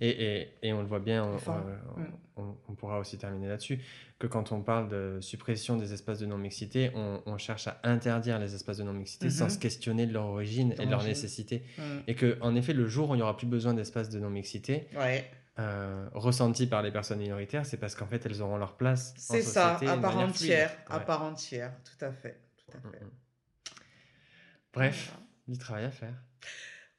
Et, 0.00 0.08
et, 0.42 0.48
et 0.62 0.72
on 0.72 0.80
le 0.80 0.86
voit 0.86 1.00
bien, 1.00 1.24
on, 1.24 1.34
Enfin, 1.34 1.64
on- 1.96 2.00
mm. 2.00 2.12
on- 2.36 2.56
on 2.68 2.74
pourra 2.74 2.98
aussi 3.00 3.18
terminer 3.18 3.48
là-dessus, 3.48 3.80
que 4.18 4.26
quand 4.26 4.52
on 4.52 4.62
parle 4.62 4.88
de 4.88 5.18
suppression 5.20 5.76
des 5.76 5.92
espaces 5.92 6.18
de 6.20 6.26
non-mixité, 6.26 6.92
on, 6.94 7.36
cherche 7.38 7.66
à 7.68 7.80
interdire 7.82 8.38
les 8.38 8.54
espaces 8.54 8.78
de 8.78 8.84
non-mixité 8.84 9.28
sans 9.30 9.44
Mhm. 9.46 9.50
se 9.50 9.58
questionner 9.58 10.06
de 10.06 10.12
leur 10.12 10.26
origine 10.26 10.72
et 10.78 10.86
de 10.86 10.90
leur 10.90 11.02
nécessité. 11.02 11.64
Mm. 11.78 11.82
Et 12.06 12.14
que, 12.14 12.38
en 12.40 12.54
effet, 12.54 12.72
le 12.72 12.86
jour 12.86 13.10
où 13.10 13.14
il 13.14 13.18
n'y 13.18 13.22
aura 13.22 13.36
plus 13.36 13.46
besoin 13.48 13.74
d'espaces 13.74 14.08
de 14.10 14.20
non-mixité, 14.20 14.88
Ouais. 14.96 15.28
euh, 15.58 16.08
ressentis 16.14 16.66
par 16.68 16.82
les 16.82 16.92
personnes 16.92 17.18
minoritaires, 17.18 17.66
c'est 17.66 17.78
parce 17.78 17.94
qu'en 17.96 18.06
fait, 18.06 18.24
elles 18.26 18.40
auront 18.42 18.56
leur 18.58 18.76
place. 18.76 19.14
C'est 19.16 19.42
ça, 19.42 19.74
société 19.74 19.90
à 19.92 19.96
part 19.96 20.16
entière. 20.18 20.70
À 20.88 21.00
part 21.00 21.22
entière. 21.24 21.72
Tout 21.84 22.04
à 22.04 22.12
fait. 22.12 22.40
Tout 22.58 22.76
à 22.76 22.78
Mm, 22.86 22.92
fait. 22.92 23.04
mm. 23.04 23.10
Bref, 24.72 25.16
du 25.48 25.56
travail 25.58 25.84
à 25.84 25.90
faire. 25.90 26.14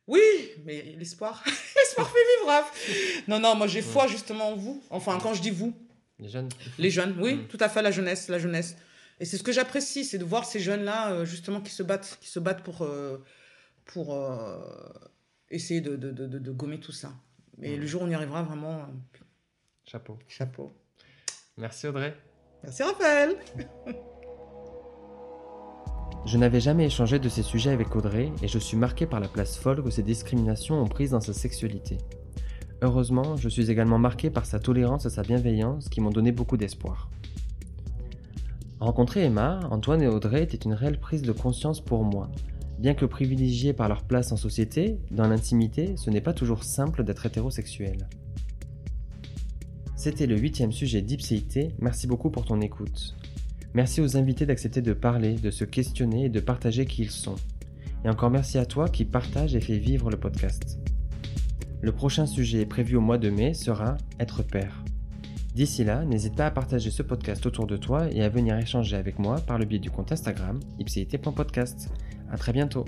Oui, 0.07 0.21
mais 0.65 0.95
l'espoir, 0.97 1.43
l'espoir 1.75 2.07
fait 2.09 2.17
vivre. 2.39 2.47
Raph. 2.47 2.89
Non, 3.27 3.39
non, 3.39 3.55
moi 3.55 3.67
j'ai 3.67 3.81
foi 3.81 4.07
justement 4.07 4.49
en 4.51 4.55
vous. 4.55 4.81
Enfin, 4.89 5.19
quand 5.21 5.33
je 5.33 5.41
dis 5.41 5.49
vous, 5.49 5.73
Les 6.19 6.29
jeunes 6.29 6.49
les 6.77 6.89
jeunes, 6.89 7.15
oui, 7.21 7.35
Mm. 7.35 7.47
tout 7.47 7.57
à 7.59 7.67
fait, 7.69 7.81
la 7.81 7.91
jeunesse, 7.91 8.29
la 8.29 8.39
jeunesse. 8.39 8.75
Et 9.19 9.25
c'est 9.25 9.37
ce 9.37 9.43
que 9.43 9.51
j'apprécie, 9.51 10.05
c'est 10.05 10.17
de 10.19 10.23
voir 10.25 10.45
ces 10.45 10.59
jeunes-là 10.59 11.11
euh, 11.11 11.25
justement 11.25 11.59
qui 11.59 11.71
se 11.71 11.83
battent, 11.83 12.17
qui 12.21 12.29
se 12.29 12.39
battent 12.39 12.63
pour, 12.63 12.83
euh, 12.83 13.17
pour 13.85 14.13
euh, 14.15 14.57
essayer 15.49 15.81
de, 15.81 15.95
de, 15.95 16.11
de, 16.11 16.51
gommer 16.51 16.79
tout 16.79 16.91
ça. 16.91 17.11
Et 17.61 17.75
Mm. 17.77 17.81
le 17.81 17.87
jour 17.87 18.01
où 18.03 18.05
on 18.05 18.09
y 18.09 18.13
arrivera 18.13 18.43
vraiment, 18.43 18.87
Chapeau. 19.85 20.17
chapeau. 20.27 20.73
Merci 21.57 21.87
Audrey. 21.87 22.15
Merci 22.63 22.83
Raphaël. 22.83 23.35
Je 26.27 26.37
n'avais 26.37 26.59
jamais 26.59 26.87
échangé 26.87 27.19
de 27.19 27.29
ces 27.29 27.41
sujets 27.41 27.69
avec 27.69 27.95
Audrey 27.95 28.33
et 28.43 28.49
je 28.49 28.59
suis 28.59 28.75
marqué 28.75 29.05
par 29.05 29.21
la 29.21 29.29
place 29.29 29.57
folle 29.57 29.81
que 29.81 29.89
ces 29.89 30.03
discriminations 30.03 30.77
ont 30.81 30.87
prise 30.89 31.11
dans 31.11 31.21
sa 31.21 31.31
sexualité. 31.31 31.99
Heureusement, 32.81 33.37
je 33.37 33.47
suis 33.47 33.71
également 33.71 33.97
marqué 33.97 34.29
par 34.29 34.45
sa 34.45 34.59
tolérance 34.59 35.05
et 35.05 35.09
sa 35.09 35.21
bienveillance 35.21 35.87
qui 35.87 36.01
m'ont 36.01 36.09
donné 36.09 36.33
beaucoup 36.33 36.57
d'espoir. 36.57 37.09
Rencontrer 38.81 39.23
Emma, 39.23 39.61
Antoine 39.71 40.01
et 40.01 40.07
Audrey 40.07 40.43
était 40.43 40.57
une 40.57 40.73
réelle 40.73 40.99
prise 40.99 41.21
de 41.21 41.31
conscience 41.31 41.79
pour 41.79 42.03
moi. 42.03 42.29
Bien 42.77 42.93
que 42.93 43.05
privilégiés 43.05 43.71
par 43.71 43.87
leur 43.87 44.03
place 44.03 44.33
en 44.33 44.37
société, 44.37 44.99
dans 45.11 45.29
l'intimité, 45.29 45.95
ce 45.95 46.09
n'est 46.09 46.19
pas 46.19 46.33
toujours 46.33 46.65
simple 46.65 47.05
d'être 47.05 47.25
hétérosexuel. 47.25 48.09
C'était 49.95 50.27
le 50.27 50.37
huitième 50.37 50.73
sujet 50.73 51.01
d'Ipséité, 51.01 51.73
merci 51.79 52.05
beaucoup 52.05 52.31
pour 52.31 52.43
ton 52.43 52.59
écoute. 52.59 53.15
Merci 53.73 54.01
aux 54.01 54.17
invités 54.17 54.45
d'accepter 54.45 54.81
de 54.81 54.93
parler, 54.93 55.35
de 55.35 55.51
se 55.51 55.63
questionner 55.63 56.25
et 56.25 56.29
de 56.29 56.39
partager 56.39 56.85
qui 56.85 57.03
ils 57.03 57.11
sont. 57.11 57.35
Et 58.05 58.09
encore 58.09 58.29
merci 58.29 58.57
à 58.57 58.65
toi 58.65 58.87
qui 58.89 59.05
partage 59.05 59.55
et 59.55 59.61
fait 59.61 59.77
vivre 59.77 60.09
le 60.09 60.17
podcast. 60.17 60.79
Le 61.81 61.91
prochain 61.91 62.25
sujet 62.25 62.65
prévu 62.65 62.95
au 62.95 63.01
mois 63.01 63.17
de 63.17 63.29
mai 63.29 63.53
sera 63.53 63.97
Être 64.19 64.43
père. 64.43 64.83
D'ici 65.53 65.83
là, 65.83 66.05
n'hésite 66.05 66.35
pas 66.35 66.45
à 66.45 66.51
partager 66.51 66.91
ce 66.91 67.01
podcast 67.01 67.45
autour 67.45 67.65
de 67.65 67.77
toi 67.77 68.11
et 68.11 68.21
à 68.21 68.29
venir 68.29 68.57
échanger 68.57 68.95
avec 68.95 69.17
moi 69.17 69.37
par 69.37 69.57
le 69.57 69.65
biais 69.65 69.79
du 69.79 69.89
compte 69.89 70.11
Instagram 70.11 70.59
ipséité.podcast. 70.79 71.89
À 72.31 72.37
très 72.37 72.53
bientôt. 72.53 72.85